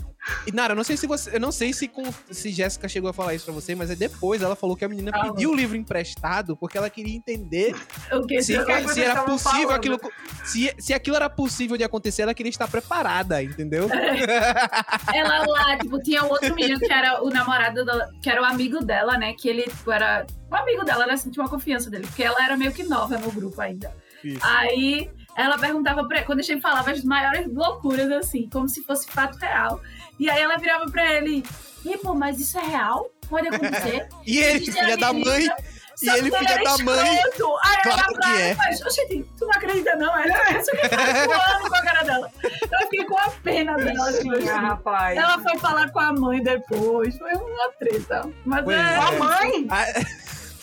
E, 0.48 0.52
Nara, 0.52 0.74
eu 0.74 0.76
não 0.76 0.84
sei 0.84 0.98
se 0.98 1.08
você. 1.08 1.36
Eu 1.36 1.40
não 1.40 1.52
sei 1.52 1.74
se, 1.74 1.88
com, 1.88 2.04
se 2.32 2.52
Jéssica 2.52 2.88
chegou 2.88 3.10
a 3.10 3.14
falar 3.14 3.34
isso 3.34 3.46
pra 3.46 3.54
você, 3.54 3.76
mas 3.76 3.90
é 3.90 3.96
depois 3.96 4.42
ela 4.42 4.56
falou 4.56 4.76
que 4.76 4.84
a 4.84 4.90
menina 4.90 5.12
pediu 5.12 5.52
o 5.52 5.56
livro 5.56 5.76
emprestado 5.76 6.56
porque 6.56 6.78
ela 6.78 6.90
queria 6.90 7.16
entender 7.16 7.76
o 8.12 8.26
que 8.26 8.42
se, 8.42 8.64
que 8.64 8.72
é 8.72 8.88
se 8.88 9.02
era 9.02 9.24
possível 9.24 9.62
falando? 9.62 9.72
aquilo. 9.72 10.00
Se, 10.44 10.74
se 10.80 10.94
aquilo 10.94 11.16
era 11.16 11.30
possível 11.30 11.78
de 11.78 11.84
acontecer, 11.84 12.24
ela 12.24 12.34
queria 12.34 12.50
estar 12.50 12.68
preparada, 12.68 13.42
entendeu? 13.42 13.90
Ela 15.14 15.46
lá, 15.46 15.78
tipo, 15.78 16.02
tinha 16.02 16.24
um 16.24 16.30
outro 16.30 16.54
menino 16.56 16.80
que 16.80 16.92
era 16.92 17.24
o 17.24 17.30
namorado 17.30 17.86
dela, 17.86 18.10
que 18.22 18.30
era 18.30 18.42
o 18.42 18.46
amigo 18.46 18.84
dela, 18.84 19.18
né? 19.18 19.34
Que 19.34 19.50
ele 19.50 19.64
tipo, 19.64 19.92
era 19.92 20.26
o 20.50 20.56
amigo 20.56 20.84
dela, 20.84 21.04
ela 21.04 21.18
sentiu 21.18 21.44
uma 21.44 21.50
confiança 21.50 21.90
dele, 21.90 22.06
porque 22.08 22.24
ela 22.24 22.44
era 22.44 22.58
meio 22.58 22.72
que 22.72 22.84
nova 22.84 23.18
no 23.18 23.32
grupo 23.32 23.60
ainda. 23.62 23.94
Isso. 24.24 24.40
Aí 24.44 25.10
ela 25.36 25.58
perguntava 25.58 26.08
pra 26.08 26.24
quando 26.24 26.40
a 26.40 26.44
gente 26.44 26.62
falava 26.62 26.92
as 26.92 27.04
maiores 27.04 27.54
loucuras, 27.54 28.12
assim, 28.12 28.50
como 28.50 28.68
se 28.68 28.84
fosse 28.84 29.08
fato 29.12 29.38
real. 29.38 29.82
E 30.20 30.30
aí 30.30 30.42
ela 30.42 30.58
virava 30.58 30.86
pra 30.90 31.14
ele, 31.14 31.44
e 31.86 31.98
pô, 31.98 32.14
mas 32.14 32.40
isso 32.40 32.58
é 32.58 32.64
real? 32.66 33.10
Pode 33.30 33.48
acontecer? 33.48 34.08
E 34.26 34.38
ele, 34.40 34.72
filha 34.72 34.98
da 34.98 35.12
mãe. 35.14 35.24
alienígena, 35.24 35.56
E 36.02 36.10
ele, 36.10 36.18
ele 36.28 36.38
filha 36.38 36.64
da 36.64 36.78
mãe. 36.84 37.10
Aí 37.10 37.78
Claro 37.84 38.00
ela 38.00 38.14
pra 38.14 38.22
que 38.22 38.26
ela 38.28 38.42
é. 38.42 38.52
e 38.52 38.56
faz, 38.56 38.82
"Oxente, 38.82 39.26
tu 39.38 39.46
não 39.46 39.52
acredita 39.54 39.96
não? 39.96 40.18
Ela 40.20 40.60
isso 40.60 40.72
que 40.72 40.90
tá 40.90 40.98
voando 40.98 41.70
com 41.70 41.76
a 41.76 41.82
cara 41.84 42.04
dela. 42.04 42.32
Eu 42.44 42.80
fiquei 42.82 43.06
com 43.06 43.18
a 43.18 43.30
pena 43.44 43.76
dela. 43.78 44.10
assim. 44.10 44.46
rapaz. 44.46 45.18
Ela 45.18 45.40
foi 45.40 45.58
falar 45.60 45.90
com 45.92 46.00
a 46.00 46.14
mãe 46.14 46.42
depois. 46.44 47.18
Foi 47.18 47.34
uma 47.34 47.70
treta. 47.80 48.30
Mas 48.46 48.64
Pois 48.64 48.78
é. 48.78 48.96
Com 48.96 49.02
a 49.04 49.12
mãe? 49.12 49.68
Ah, 49.70 49.86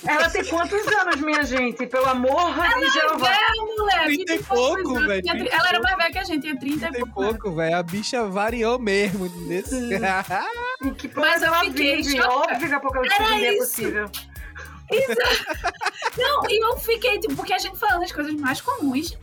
Ela 0.07 0.29
tem 0.31 0.45
quantos 0.45 0.87
anos, 0.87 1.17
minha 1.21 1.45
gente? 1.45 1.87
Pelo 1.87 2.07
amor 2.07 2.53
de 2.55 2.91
Jeová. 2.91 3.31
É, 3.33 3.55
mulher. 3.57 4.05
30 4.07 4.33
e 4.33 4.37
20 4.39 4.45
poucos 4.47 4.83
pouco, 4.83 5.07
velho, 5.07 5.23
30 5.23 5.55
Ela 5.55 5.69
era 5.69 5.81
mais 5.81 5.97
velha 5.97 6.11
que 6.13 6.19
a 6.19 6.25
gente, 6.25 6.43
tinha 6.43 6.59
30 6.59 6.89
e 6.89 6.91
Tem 6.93 7.01
pouco. 7.07 7.23
pouco, 7.39 7.53
velho. 7.57 7.77
A 7.77 7.83
bicha 7.83 8.25
variou 8.27 8.79
mesmo. 8.79 9.27
Em 9.27 9.63
que 10.95 11.09
Mas 11.15 11.43
ela 11.43 11.61
fiquei 11.61 11.97
vive? 11.97 12.17
chocada. 12.17 12.35
Óbvio 12.35 12.69
que 12.69 12.75
apocalipse 12.75 13.17
Era 13.23 13.29
zumbi 13.29 13.45
é 13.45 13.53
isso. 13.55 13.59
possível. 13.67 14.11
Não, 16.19 16.43
e 16.51 16.63
eu 16.65 16.77
fiquei, 16.79 17.19
tipo, 17.19 17.35
porque 17.37 17.53
a 17.55 17.59
gente 17.59 17.79
falando 17.79 18.03
as 18.03 18.13
coisas 18.13 18.35
mais 18.35 18.61
comuns, 18.61 19.17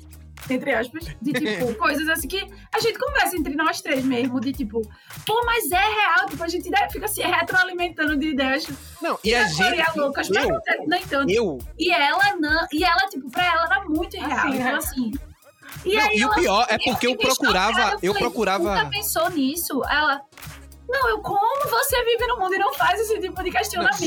entre 0.54 0.74
aspas, 0.74 1.06
de 1.22 1.34
tipo, 1.34 1.74
coisas 1.80 2.08
assim 2.10 2.28
que 2.28 2.46
a 2.76 2.80
gente 2.80 2.98
conversa 2.98 3.36
entre 3.38 3.56
nós 3.56 3.82
três 3.82 4.04
mesmo, 4.04 4.40
de 4.40 4.52
tipo, 4.54 4.82
pô, 5.26 5.42
mas 5.46 5.72
é 5.72 5.76
real, 5.78 6.28
tipo, 6.30 6.44
a 6.44 6.48
gente 6.48 6.70
fica 6.92 7.08
se 7.08 7.22
retroalimentando 7.22 8.18
de 8.18 8.28
ideias 8.30 8.68
Não, 9.02 9.18
e 9.24 9.34
a 9.36 9.48
gente. 9.48 9.98
loucas, 9.98 10.30
mas 10.30 10.44
Eu, 10.44 10.50
não, 10.50 10.60
nem 10.88 11.02
tanto. 11.08 11.32
eu. 11.32 11.58
E 11.78 11.92
ela 11.92 12.36
não, 12.38 12.68
e 12.72 12.84
ela, 12.84 13.08
tipo, 13.10 13.30
pra 13.32 13.46
ela 13.46 13.66
era 13.66 13.84
muito 13.86 14.16
real. 14.18 14.32
Assim, 14.32 14.48
então, 14.50 14.64
né? 14.64 14.74
assim. 14.76 15.12
E 15.86 15.96
Não, 15.96 16.04
aí 16.04 16.18
e 16.18 16.24
o 16.26 16.28
ela 16.28 16.36
pior 16.36 16.66
é 16.70 16.78
porque 16.80 17.08
eu 17.08 17.16
procurava. 17.16 17.98
Eu 18.02 18.14
falei, 18.14 18.28
procurava. 18.28 18.76
Nunca 18.76 18.90
pensou 18.90 19.30
nisso? 19.30 19.82
Ela. 19.90 20.22
Não, 20.90 21.08
eu 21.10 21.20
como 21.22 21.70
você 21.70 22.04
vive 22.04 22.26
no 22.26 22.40
mundo 22.40 22.56
e 22.56 22.58
não 22.58 22.74
faz 22.74 23.00
esse 23.00 23.20
tipo 23.20 23.44
de 23.44 23.52
questionamento. 23.52 24.00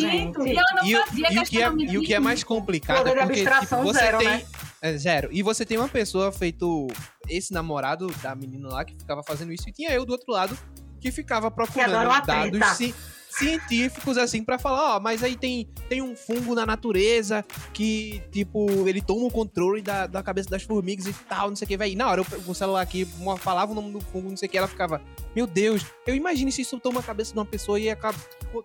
Gente. 0.43 0.49
E 0.49 0.59
ela 0.59 0.67
não 0.75 0.85
E, 0.85 0.97
o- 0.97 1.07
fazia 1.07 1.19
e 1.19 1.23
o 1.23 1.29
que 1.31 1.37
é, 1.37 1.39
questionamento. 1.39 1.93
e 1.93 1.99
o 1.99 2.01
que 2.03 2.07
é 2.07 2.17
nenhum. 2.17 2.25
mais 2.25 2.43
complicado 2.45 2.99
Poder 2.99 3.19
é 3.19 3.27
porque 3.27 3.45
tipo, 3.47 3.77
você 3.85 3.99
zero, 4.01 4.19
tem. 4.19 4.27
né? 4.29 4.43
É 4.83 4.97
zero. 4.99 5.29
E 5.31 5.43
você 5.43 5.65
tem 5.65 5.79
uma 5.79 5.89
pessoa 5.89 6.33
feito 6.33 6.89
esse 7.29 7.53
namorado 7.53 8.09
da 8.23 8.35
menina 8.35 8.69
lá 8.69 8.85
que 8.85 8.95
ficava 8.97 9.23
fazendo 9.23 9.53
isso, 9.53 9.69
e 9.69 9.73
tinha 9.73 9.91
eu 9.91 10.05
do 10.05 10.11
outro 10.13 10.33
lado 10.33 10.59
que 11.01 11.11
ficava 11.13 11.51
procurando 11.51 11.93
dados 12.27 12.59
ci- 12.75 12.95
científicos 13.31 14.19
assim 14.19 14.45
pra 14.45 14.59
falar, 14.59 14.97
ó, 14.97 15.01
mas 15.01 15.23
aí 15.23 15.37
tem, 15.37 15.69
tem 15.89 16.03
um 16.03 16.15
fungo 16.15 16.55
na 16.55 16.67
natureza 16.67 17.45
que, 17.73 18.23
tipo, 18.31 18.87
ele 18.89 19.01
toma 19.01 19.27
o 19.27 19.31
controle 19.31 19.81
da, 19.83 20.07
da 20.07 20.23
cabeça 20.23 20.51
das 20.51 20.63
formigas 20.63 21.07
e 21.07 21.13
tal, 21.13 21.49
não 21.49 21.57
sei 21.57 21.65
o 21.65 21.69
que, 21.69 21.77
vai. 21.77 21.95
Na 21.95 22.09
hora 22.11 22.21
eu 22.21 22.27
o 22.47 22.55
celular 22.55 22.83
aqui, 22.83 23.05
falava 23.39 23.73
o 23.73 23.75
nome 23.75 23.91
do 23.93 24.01
fungo, 24.01 24.29
não 24.29 24.37
sei 24.37 24.49
o 24.49 24.51
que, 24.51 24.59
ela 24.59 24.69
ficava, 24.69 25.01
meu 25.35 25.47
Deus, 25.47 25.85
eu 26.07 26.15
imagino 26.15 26.53
se 26.53 26.63
isso 26.63 26.79
toma 26.79 27.01
a 27.01 27.03
cabeça 27.03 27.33
de 27.33 27.39
uma 27.39 27.47
pessoa 27.47 27.81
e 27.81 27.89
acaba 27.91 28.19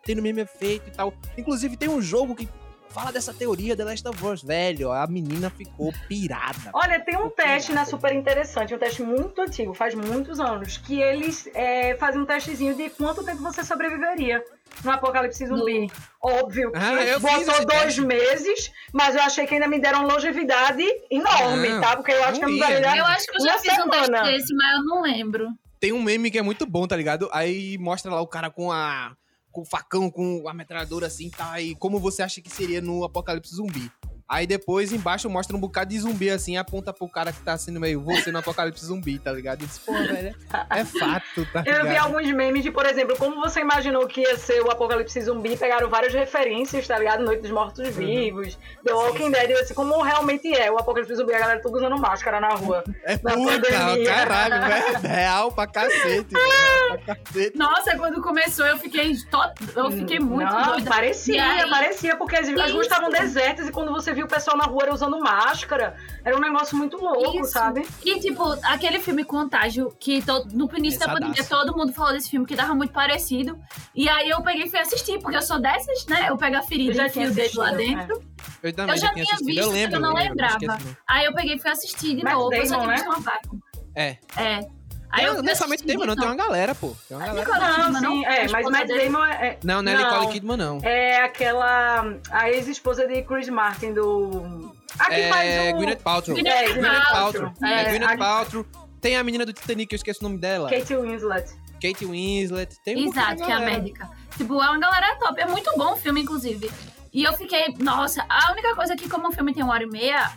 tendo 0.03 0.19
o 0.19 0.21
mesmo 0.23 0.41
efeito 0.41 0.89
e 0.89 0.91
tal. 0.91 1.13
Inclusive 1.37 1.77
tem 1.77 1.89
um 1.89 2.01
jogo 2.01 2.35
que 2.35 2.47
fala 2.89 3.11
dessa 3.11 3.33
teoria 3.33 3.75
The 3.75 3.83
Last 3.83 4.07
of 4.07 4.25
Us, 4.25 4.41
velho, 4.43 4.91
a 4.91 5.05
menina 5.07 5.49
ficou 5.49 5.93
pirada. 6.07 6.71
Olha, 6.73 6.99
tem 6.99 7.15
um 7.17 7.29
teste 7.29 7.71
na 7.73 7.85
super 7.85 8.13
interessante, 8.13 8.73
um 8.73 8.77
teste 8.79 9.03
muito 9.03 9.39
antigo, 9.41 9.73
faz 9.73 9.93
muitos 9.93 10.39
anos, 10.39 10.77
que 10.77 10.99
eles 11.01 11.47
é, 11.53 11.95
fazem 11.95 12.21
um 12.21 12.25
testezinho 12.25 12.73
de 12.75 12.89
quanto 12.89 13.23
tempo 13.23 13.41
você 13.41 13.63
sobreviveria 13.63 14.43
no 14.83 14.91
apocalipse 14.91 15.45
zumbi. 15.45 15.91
Óbvio 16.21 16.71
que 16.71 16.77
Ah, 16.77 17.19
botou 17.19 17.65
dois 17.65 17.67
teste. 17.67 18.01
meses, 18.01 18.71
mas 18.93 19.15
eu 19.15 19.21
achei 19.21 19.45
que 19.45 19.53
ainda 19.53 19.67
me 19.67 19.79
deram 19.79 20.05
longevidade 20.07 20.83
enorme, 21.09 21.69
Não, 21.69 21.81
tá? 21.81 21.95
Porque 21.95 22.11
eu 22.11 22.23
acho 22.23 22.39
que 22.39 22.45
eu 22.45 22.49
não 22.49 22.57
daria 22.59 22.97
Eu 22.97 23.05
acho 23.05 23.25
que 23.27 23.37
eu 23.37 23.45
já 23.45 23.59
fiz 23.59 23.73
um 23.73 23.89
teste 23.89 24.05
semana. 24.05 24.23
desse, 24.31 24.53
mas 24.55 24.77
eu 24.77 24.83
não 24.85 25.01
lembro. 25.01 25.47
Tem 25.79 25.93
um 25.93 26.01
meme 26.01 26.31
que 26.31 26.39
é 26.39 26.41
muito 26.41 26.65
bom, 26.65 26.87
tá 26.87 26.95
ligado? 26.95 27.29
Aí 27.31 27.77
mostra 27.77 28.11
lá 28.11 28.21
o 28.21 28.27
cara 28.27 28.49
com 28.49 28.71
a 28.71 29.15
com 29.57 29.61
o 29.61 29.65
facão, 29.65 30.11
com 30.11 30.47
a 30.47 30.53
metralhadora 30.53 31.07
assim, 31.07 31.31
tá? 31.31 31.59
E 31.59 31.73
como 31.73 31.99
você 31.99 32.21
acha 32.21 32.39
que 32.39 32.49
seria 32.49 32.79
no 32.79 33.03
apocalipse 33.03 33.55
zumbi? 33.55 33.91
Aí 34.29 34.45
depois 34.45 34.91
embaixo 34.91 35.29
mostra 35.29 35.55
um 35.55 35.59
bocado 35.59 35.89
de 35.89 35.99
zumbi 35.99 36.29
assim, 36.29 36.57
aponta 36.57 36.91
pro 36.91 37.07
cara 37.07 37.31
que 37.31 37.39
tá 37.41 37.57
sendo 37.57 37.79
meio 37.79 38.01
você 38.01 38.31
no 38.31 38.39
apocalipse 38.39 38.85
zumbi, 38.85 39.17
tá 39.19 39.31
ligado? 39.31 39.61
Eu 39.61 39.67
disse, 39.67 39.79
pô, 39.79 39.93
velho, 39.93 40.35
é 40.69 40.83
fato, 40.85 41.45
tá 41.53 41.61
ligado? 41.61 41.85
Eu 41.85 41.89
vi 41.89 41.95
alguns 41.95 42.29
memes 42.33 42.61
de, 42.63 42.69
por 42.71 42.85
exemplo, 42.85 43.15
como 43.17 43.39
você 43.39 43.61
imaginou 43.61 44.05
que 44.05 44.21
ia 44.21 44.37
ser 44.37 44.61
o 44.61 44.69
apocalipse 44.69 45.21
zumbi, 45.21 45.55
pegaram 45.55 45.89
várias 45.89 46.13
referências, 46.13 46.85
tá 46.87 46.97
ligado? 46.99 47.23
Noite 47.23 47.41
dos 47.43 47.51
Mortos-Vivos, 47.51 48.55
Uhum. 48.55 48.83
The 48.83 48.93
Walking 48.93 49.31
Dead, 49.31 49.51
assim, 49.61 49.73
como 49.73 50.01
realmente 50.01 50.53
é 50.53 50.69
o 50.71 50.77
apocalipse 50.77 51.15
zumbi, 51.15 51.33
a 51.33 51.39
galera 51.39 51.61
tudo 51.61 51.77
usando 51.77 51.97
máscara 51.97 52.39
na 52.41 52.49
rua. 52.49 52.83
É 53.03 53.13
na 53.23 53.31
puta, 53.33 53.61
pandemia. 53.61 54.05
caralho, 54.13 54.67
velho. 54.67 54.99
Real 54.99 55.51
pra 55.51 55.67
cacete, 55.67 56.33
velho. 56.33 56.47
Real 56.49 56.97
pra 56.99 57.15
cacete. 57.15 57.57
Nossa, 57.57 57.95
quando 57.97 58.21
começou 58.21 58.65
eu 58.65 58.77
fiquei, 58.77 59.15
to... 59.15 59.39
eu 59.75 59.91
fiquei 59.91 60.19
muito 60.19 60.51
Não, 60.51 60.63
doida. 60.73 60.89
parecia, 60.89 61.43
aí- 61.43 61.69
parecia, 61.69 62.15
porque 62.17 62.35
as, 62.35 62.47
as 62.49 62.55
ruas 62.55 62.71
Isso. 62.71 62.81
estavam 62.81 63.09
desertas 63.09 63.67
e 63.67 63.71
quando 63.71 63.91
você 63.91 64.13
viu 64.17 64.25
o 64.25 64.29
pessoal 64.29 64.57
na 64.57 64.65
rua 64.65 64.83
era 64.83 64.93
usando 64.93 65.19
máscara, 65.19 65.95
era 66.25 66.35
um 66.35 66.39
negócio 66.39 66.75
muito 66.75 66.97
louco, 66.97 67.39
Isso. 67.41 67.51
sabe? 67.51 67.85
E, 68.03 68.19
tipo, 68.19 68.43
aquele 68.63 68.99
filme 68.99 69.23
Contágio, 69.23 69.95
que 69.99 70.21
to- 70.21 70.47
no 70.51 70.69
início 70.75 70.99
da 70.99 71.07
pandemia 71.13 71.43
todo 71.43 71.75
mundo 71.77 71.93
falou 71.93 72.13
desse 72.13 72.29
filme, 72.29 72.45
que 72.45 72.55
dava 72.55 72.73
muito 72.73 72.91
parecido. 72.91 73.57
E 73.95 74.09
aí 74.09 74.29
eu 74.29 74.41
peguei 74.41 74.63
e 74.65 74.69
fui 74.69 74.79
assistir, 74.79 75.19
porque 75.19 75.37
eu 75.37 75.41
sou 75.41 75.59
dessas, 75.59 76.05
né? 76.07 76.29
Eu 76.29 76.37
pego 76.37 76.55
a 76.55 76.59
Eu 76.59 76.63
ferida 76.63 76.93
já 76.93 77.07
e 77.07 77.09
tinha 77.11 77.25
fio 77.25 77.33
o 77.33 77.35
dedo 77.35 77.59
lá 77.59 77.71
dentro. 77.71 78.21
Eu 78.63 78.73
também 78.73 78.95
Eu 78.95 79.01
já 79.01 79.13
tinha 79.13 79.23
tinha 79.25 79.35
assistido, 79.35 79.45
visto, 79.55 79.61
eu 79.67 79.71
lembro. 79.71 79.95
eu 79.97 79.99
não 80.01 80.13
lembro, 80.13 80.29
lembrava. 80.31 80.53
esqueço, 80.63 80.87
não. 80.87 80.97
Aí 81.07 81.25
eu 81.25 81.33
peguei 81.33 81.55
e 81.55 81.59
fui 81.59 81.69
assistir 81.71 82.15
de 82.15 82.23
Matt 82.23 82.33
novo. 82.33 82.53
eu 82.53 82.65
só 82.65 82.71
Damon, 82.77 82.81
tinha 82.83 82.87
né? 82.87 82.95
visto 82.95 83.07
uma 83.09 83.21
parte. 83.21 83.49
É. 83.95 84.17
É. 84.37 84.76
Aí 85.09 85.23
eu 85.25 85.35
Não, 85.35 85.41
não 85.43 85.51
é 85.51 85.55
somente 85.55 85.79
assistir 85.79 85.93
Damon, 85.97 86.05
não. 86.07 86.15
Tem 86.15 86.25
uma 86.25 86.35
novo. 86.35 86.47
galera, 86.47 86.75
pô. 86.75 86.95
Tem 87.07 87.15
uma 87.17 87.25
galera. 87.25 87.45
Nicole 87.47 87.59
Não, 87.65 87.75
Kidman, 87.75 87.95
sim, 87.95 88.01
não? 88.01 88.31
É, 88.31 88.47
mas 88.49 88.65
Matt 88.69 88.87
dele? 88.87 89.03
Damon 89.09 89.25
é, 89.25 89.57
Não, 89.63 89.81
não 89.81 89.91
é 89.91 89.95
Nicole 89.97 90.27
Kidman, 90.33 90.57
não. 90.57 90.79
é 90.83 91.23
aquela. 91.23 92.17
a 92.31 92.49
ex-esposa 92.51 93.07
de 93.07 93.21
Chris 93.23 93.47
Martin 93.49 93.93
do. 93.93 94.75
A 94.99 95.05
que 95.05 95.13
É 95.13 95.29
faz 95.29 95.73
o. 95.73 95.77
Gwyneth 95.77 95.97
Paltrow. 96.03 96.35
Gwyneth 96.35 96.51
É, 96.53 96.73
Gwyneth 96.73 97.09
Paltrow. 97.11 97.53
É, 97.63 97.73
É, 97.73 97.89
Gwyneth 97.89 98.13
a- 98.13 98.17
Paltrow. 98.17 98.65
Tem 98.99 99.15
a 99.15 99.23
menina 99.23 99.45
do 99.45 99.53
Titanic, 99.53 99.93
eu 99.93 99.95
esqueço 99.95 100.19
o 100.21 100.23
nome 100.23 100.39
dela. 100.39 100.69
Kate 100.69 100.95
Winslet. 100.95 101.51
Kate 101.81 102.05
Winslet. 102.05 102.75
Tem 102.83 102.97
um 103.05 103.09
Exato, 103.09 103.43
que 103.45 103.51
é 103.51 103.53
a 103.55 103.59
médica. 103.59 104.09
Tipo, 104.35 104.55
é 104.61 104.69
uma 104.69 104.79
galera 104.79 105.15
top. 105.19 105.39
É 105.39 105.45
muito 105.45 105.71
bom 105.77 105.93
o 105.93 105.95
filme, 105.97 106.21
inclusive. 106.21 106.69
E 107.13 107.23
eu 107.23 107.33
fiquei, 107.33 107.73
nossa, 107.79 108.25
a 108.27 108.51
única 108.51 108.75
coisa 108.75 108.93
é 108.93 108.95
que 108.97 109.07
como 109.07 109.27
o 109.29 109.31
filme 109.31 109.53
tem 109.53 109.63
uma 109.63 109.73
hora 109.73 109.83
e 109.83 109.87
meia, 109.87 110.31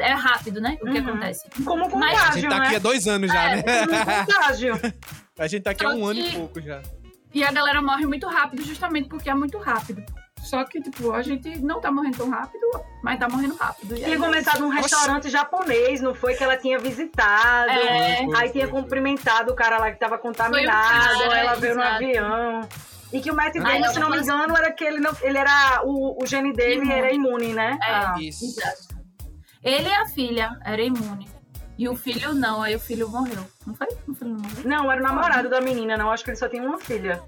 é 0.00 0.12
rápido, 0.12 0.60
né? 0.60 0.76
O 0.80 0.84
que 0.86 0.98
Uhum. 0.98 1.08
acontece. 1.08 1.48
Como 1.64 1.80
Mas- 1.98 2.14
A 2.14 2.20
contágio, 2.20 2.40
gente 2.40 2.50
tá 2.50 2.58
né? 2.60 2.66
aqui 2.66 2.76
há 2.76 2.78
dois 2.78 3.06
anos 3.08 3.30
já, 3.32 3.42
É, 3.50 3.56
né? 3.56 3.62
Como 3.86 4.26
contágio. 4.26 4.72
A 5.38 5.46
gente 5.46 5.62
tá 5.62 5.70
aqui 5.72 5.84
há 5.84 5.90
Só 5.90 5.96
um 5.96 6.06
ano 6.06 6.18
e 6.20 6.22
que- 6.30 6.36
pouco 6.36 6.60
já. 6.60 6.80
E 7.34 7.44
a 7.44 7.52
galera 7.52 7.82
morre 7.82 8.06
muito 8.06 8.26
rápido, 8.26 8.62
justamente 8.64 9.08
porque 9.08 9.28
é 9.28 9.34
muito 9.34 9.58
rápido. 9.58 10.02
Só 10.42 10.64
que, 10.64 10.80
tipo, 10.80 11.12
a 11.12 11.20
gente 11.22 11.58
não 11.58 11.80
tá 11.80 11.90
morrendo 11.90 12.16
tão 12.18 12.30
rápido, 12.30 12.64
mas 13.02 13.18
tá 13.18 13.28
morrendo 13.28 13.54
rápido. 13.56 13.94
E 13.94 13.98
Tinha 13.98 14.14
aí, 14.14 14.16
começado 14.18 14.60
num 14.60 14.68
Nossa. 14.72 14.80
restaurante 14.82 15.28
japonês, 15.28 16.00
não 16.00 16.14
foi 16.14 16.34
que 16.34 16.42
ela 16.44 16.56
tinha 16.56 16.78
visitado. 16.78 17.70
É. 17.70 18.16
Foi, 18.16 18.24
Aí 18.26 18.30
foi, 18.34 18.48
tinha 18.50 18.68
foi. 18.68 18.80
cumprimentado 18.80 19.52
o 19.52 19.56
cara 19.56 19.76
lá 19.78 19.90
que 19.90 19.98
tava 19.98 20.16
contaminado, 20.18 21.18
cara, 21.18 21.34
aí 21.34 21.40
ela 21.40 21.54
veio 21.56 21.74
no 21.74 21.80
exato. 21.82 21.96
avião. 21.96 22.68
E 23.12 23.20
que 23.20 23.30
o 23.30 23.34
Matt 23.36 23.56
Aí 23.56 23.62
Damon, 23.62 23.92
se 23.92 23.98
não 24.00 24.10
me 24.10 24.18
engano, 24.18 24.56
era 24.56 24.72
que 24.72 24.84
ele, 24.84 24.98
não, 25.00 25.12
ele 25.20 25.36
era. 25.38 25.82
O, 25.84 26.22
o 26.22 26.26
gene 26.26 26.52
dele 26.52 26.76
Imune. 26.82 26.92
era 26.92 27.12
imune, 27.12 27.52
né? 27.52 27.78
É. 27.82 27.90
Ah. 27.92 28.14
Isso. 28.20 28.44
Exato. 28.44 28.85
Ele 29.66 29.88
e 29.88 29.92
a 29.94 30.06
filha 30.06 30.58
eram 30.64 30.84
imunes. 30.84 31.30
E 31.78 31.88
o 31.88 31.96
filho 31.96 32.32
não, 32.32 32.62
aí 32.62 32.74
o 32.74 32.80
filho 32.80 33.08
morreu. 33.08 33.44
Não 33.66 33.74
foi? 33.74 33.88
O 34.08 34.14
filho 34.14 34.30
não 34.30 34.40
morreu? 34.40 34.64
Não, 34.64 34.90
era 34.92 35.00
o 35.00 35.04
namorado 35.04 35.48
da 35.50 35.60
menina, 35.60 35.96
não. 35.96 36.10
Acho 36.10 36.24
que 36.24 36.30
ele 36.30 36.36
só 36.38 36.48
tem 36.48 36.60
uma 36.60 36.78
filha. 36.78 37.22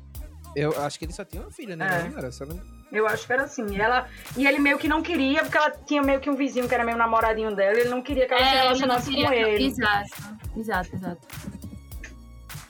Eu 0.56 0.72
acho 0.82 0.98
que 0.98 1.04
ele 1.04 1.12
só 1.12 1.24
tinha 1.24 1.42
uma 1.42 1.50
filha, 1.50 1.76
né? 1.76 2.10
É. 2.14 2.18
Era 2.18 2.32
só 2.32 2.44
Eu 2.90 3.06
acho 3.06 3.26
que 3.26 3.32
era 3.32 3.42
assim. 3.44 3.66
E, 3.74 3.80
ela, 3.80 4.08
e 4.36 4.46
ele 4.46 4.58
meio 4.58 4.78
que 4.78 4.88
não 4.88 5.02
queria, 5.02 5.42
porque 5.42 5.58
ela 5.58 5.70
tinha 5.70 6.02
meio 6.02 6.18
que 6.20 6.30
um 6.30 6.34
vizinho 6.34 6.66
que 6.66 6.74
era 6.74 6.84
meio 6.84 6.96
namoradinho 6.96 7.54
dela, 7.54 7.78
ele 7.78 7.90
não 7.90 8.00
queria 8.00 8.26
que 8.26 8.32
ela 8.32 8.42
se 8.42 8.48
É, 8.48 8.50
ele 8.50 8.58
não 8.58 8.64
relacionasse 8.64 9.10
queria- 9.10 9.26
com 9.26 9.32
ele. 9.34 9.64
Exato, 9.66 10.10
exato, 10.56 10.96
exato. 10.96 11.26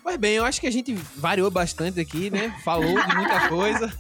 Pois 0.02 0.16
bem, 0.16 0.34
eu 0.34 0.44
acho 0.44 0.60
que 0.60 0.66
a 0.66 0.72
gente 0.72 0.92
variou 1.16 1.50
bastante 1.50 2.00
aqui, 2.00 2.30
né? 2.30 2.52
Falou 2.64 3.00
de 3.06 3.14
muita 3.14 3.46
coisa. 3.48 3.92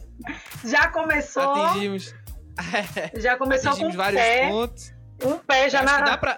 Já 0.64 0.88
começou. 0.88 1.42
Atingimos, 1.66 2.14
Já 3.14 3.36
começou 3.36 3.70
com 3.70 3.86
atingimos 3.86 3.94
um 3.94 3.98
vários 3.98 4.20
pé. 4.20 4.48
pontos. 4.48 4.92
Um 5.24 5.38
pé 5.38 5.68
já 5.68 5.82
na. 5.82 6.00
dá 6.00 6.16
pra... 6.18 6.36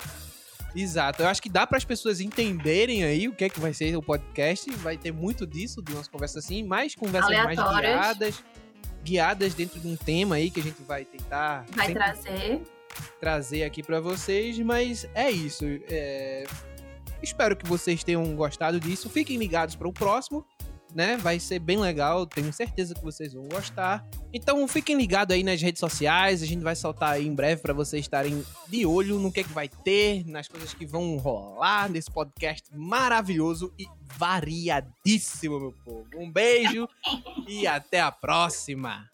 Exato, 0.74 1.22
eu 1.22 1.28
acho 1.28 1.42
que 1.42 1.48
dá 1.48 1.66
para 1.66 1.76
as 1.78 1.84
pessoas 1.84 2.20
entenderem 2.20 3.02
aí 3.02 3.26
o 3.26 3.32
que 3.32 3.44
é 3.44 3.48
que 3.48 3.58
vai 3.58 3.74
ser 3.74 3.96
o 3.96 4.02
podcast. 4.02 4.70
Vai 4.76 4.96
ter 4.96 5.12
muito 5.12 5.46
disso, 5.46 5.82
de 5.82 5.92
umas 5.92 6.06
conversas 6.06 6.44
assim, 6.44 6.62
mais 6.62 6.94
conversas 6.94 7.36
mais 7.44 7.58
guiadas, 7.58 8.44
guiadas 9.02 9.54
dentro 9.54 9.80
de 9.80 9.88
um 9.88 9.96
tema 9.96 10.36
aí 10.36 10.48
que 10.50 10.60
a 10.60 10.62
gente 10.62 10.80
vai 10.82 11.04
tentar 11.04 11.64
Vai 11.72 11.92
trazer. 11.92 12.62
trazer 13.20 13.64
aqui 13.64 13.82
para 13.82 14.00
vocês, 14.00 14.58
mas 14.60 15.08
é 15.14 15.28
isso. 15.30 15.64
é, 15.88 16.44
Espero 17.22 17.56
que 17.56 17.66
vocês 17.66 18.02
tenham 18.02 18.24
gostado 18.34 18.80
disso. 18.80 19.10
Fiquem 19.10 19.36
ligados 19.36 19.74
para 19.74 19.88
o 19.88 19.92
próximo, 19.92 20.46
né? 20.94 21.16
Vai 21.16 21.38
ser 21.40 21.58
bem 21.58 21.78
legal, 21.78 22.26
tenho 22.26 22.52
certeza 22.52 22.94
que 22.94 23.02
vocês 23.02 23.32
vão 23.32 23.48
gostar. 23.48 24.06
Então 24.32 24.66
fiquem 24.68 24.96
ligados 24.96 25.34
aí 25.34 25.42
nas 25.42 25.60
redes 25.60 25.80
sociais, 25.80 26.42
a 26.42 26.46
gente 26.46 26.62
vai 26.62 26.76
soltar 26.76 27.12
aí 27.12 27.26
em 27.26 27.34
breve 27.34 27.62
para 27.62 27.72
vocês 27.72 28.02
estarem 28.02 28.44
de 28.68 28.86
olho 28.86 29.18
no 29.18 29.32
que 29.32 29.40
é 29.40 29.44
que 29.44 29.52
vai 29.52 29.68
ter, 29.68 30.26
nas 30.26 30.48
coisas 30.48 30.72
que 30.74 30.86
vão 30.86 31.16
rolar 31.16 31.88
nesse 31.88 32.10
podcast 32.10 32.64
maravilhoso 32.74 33.72
e 33.78 33.86
variadíssimo, 34.16 35.58
meu 35.60 35.72
povo. 35.84 36.06
Um 36.16 36.30
beijo 36.30 36.88
e 37.46 37.66
até 37.66 38.00
a 38.00 38.10
próxima. 38.10 39.08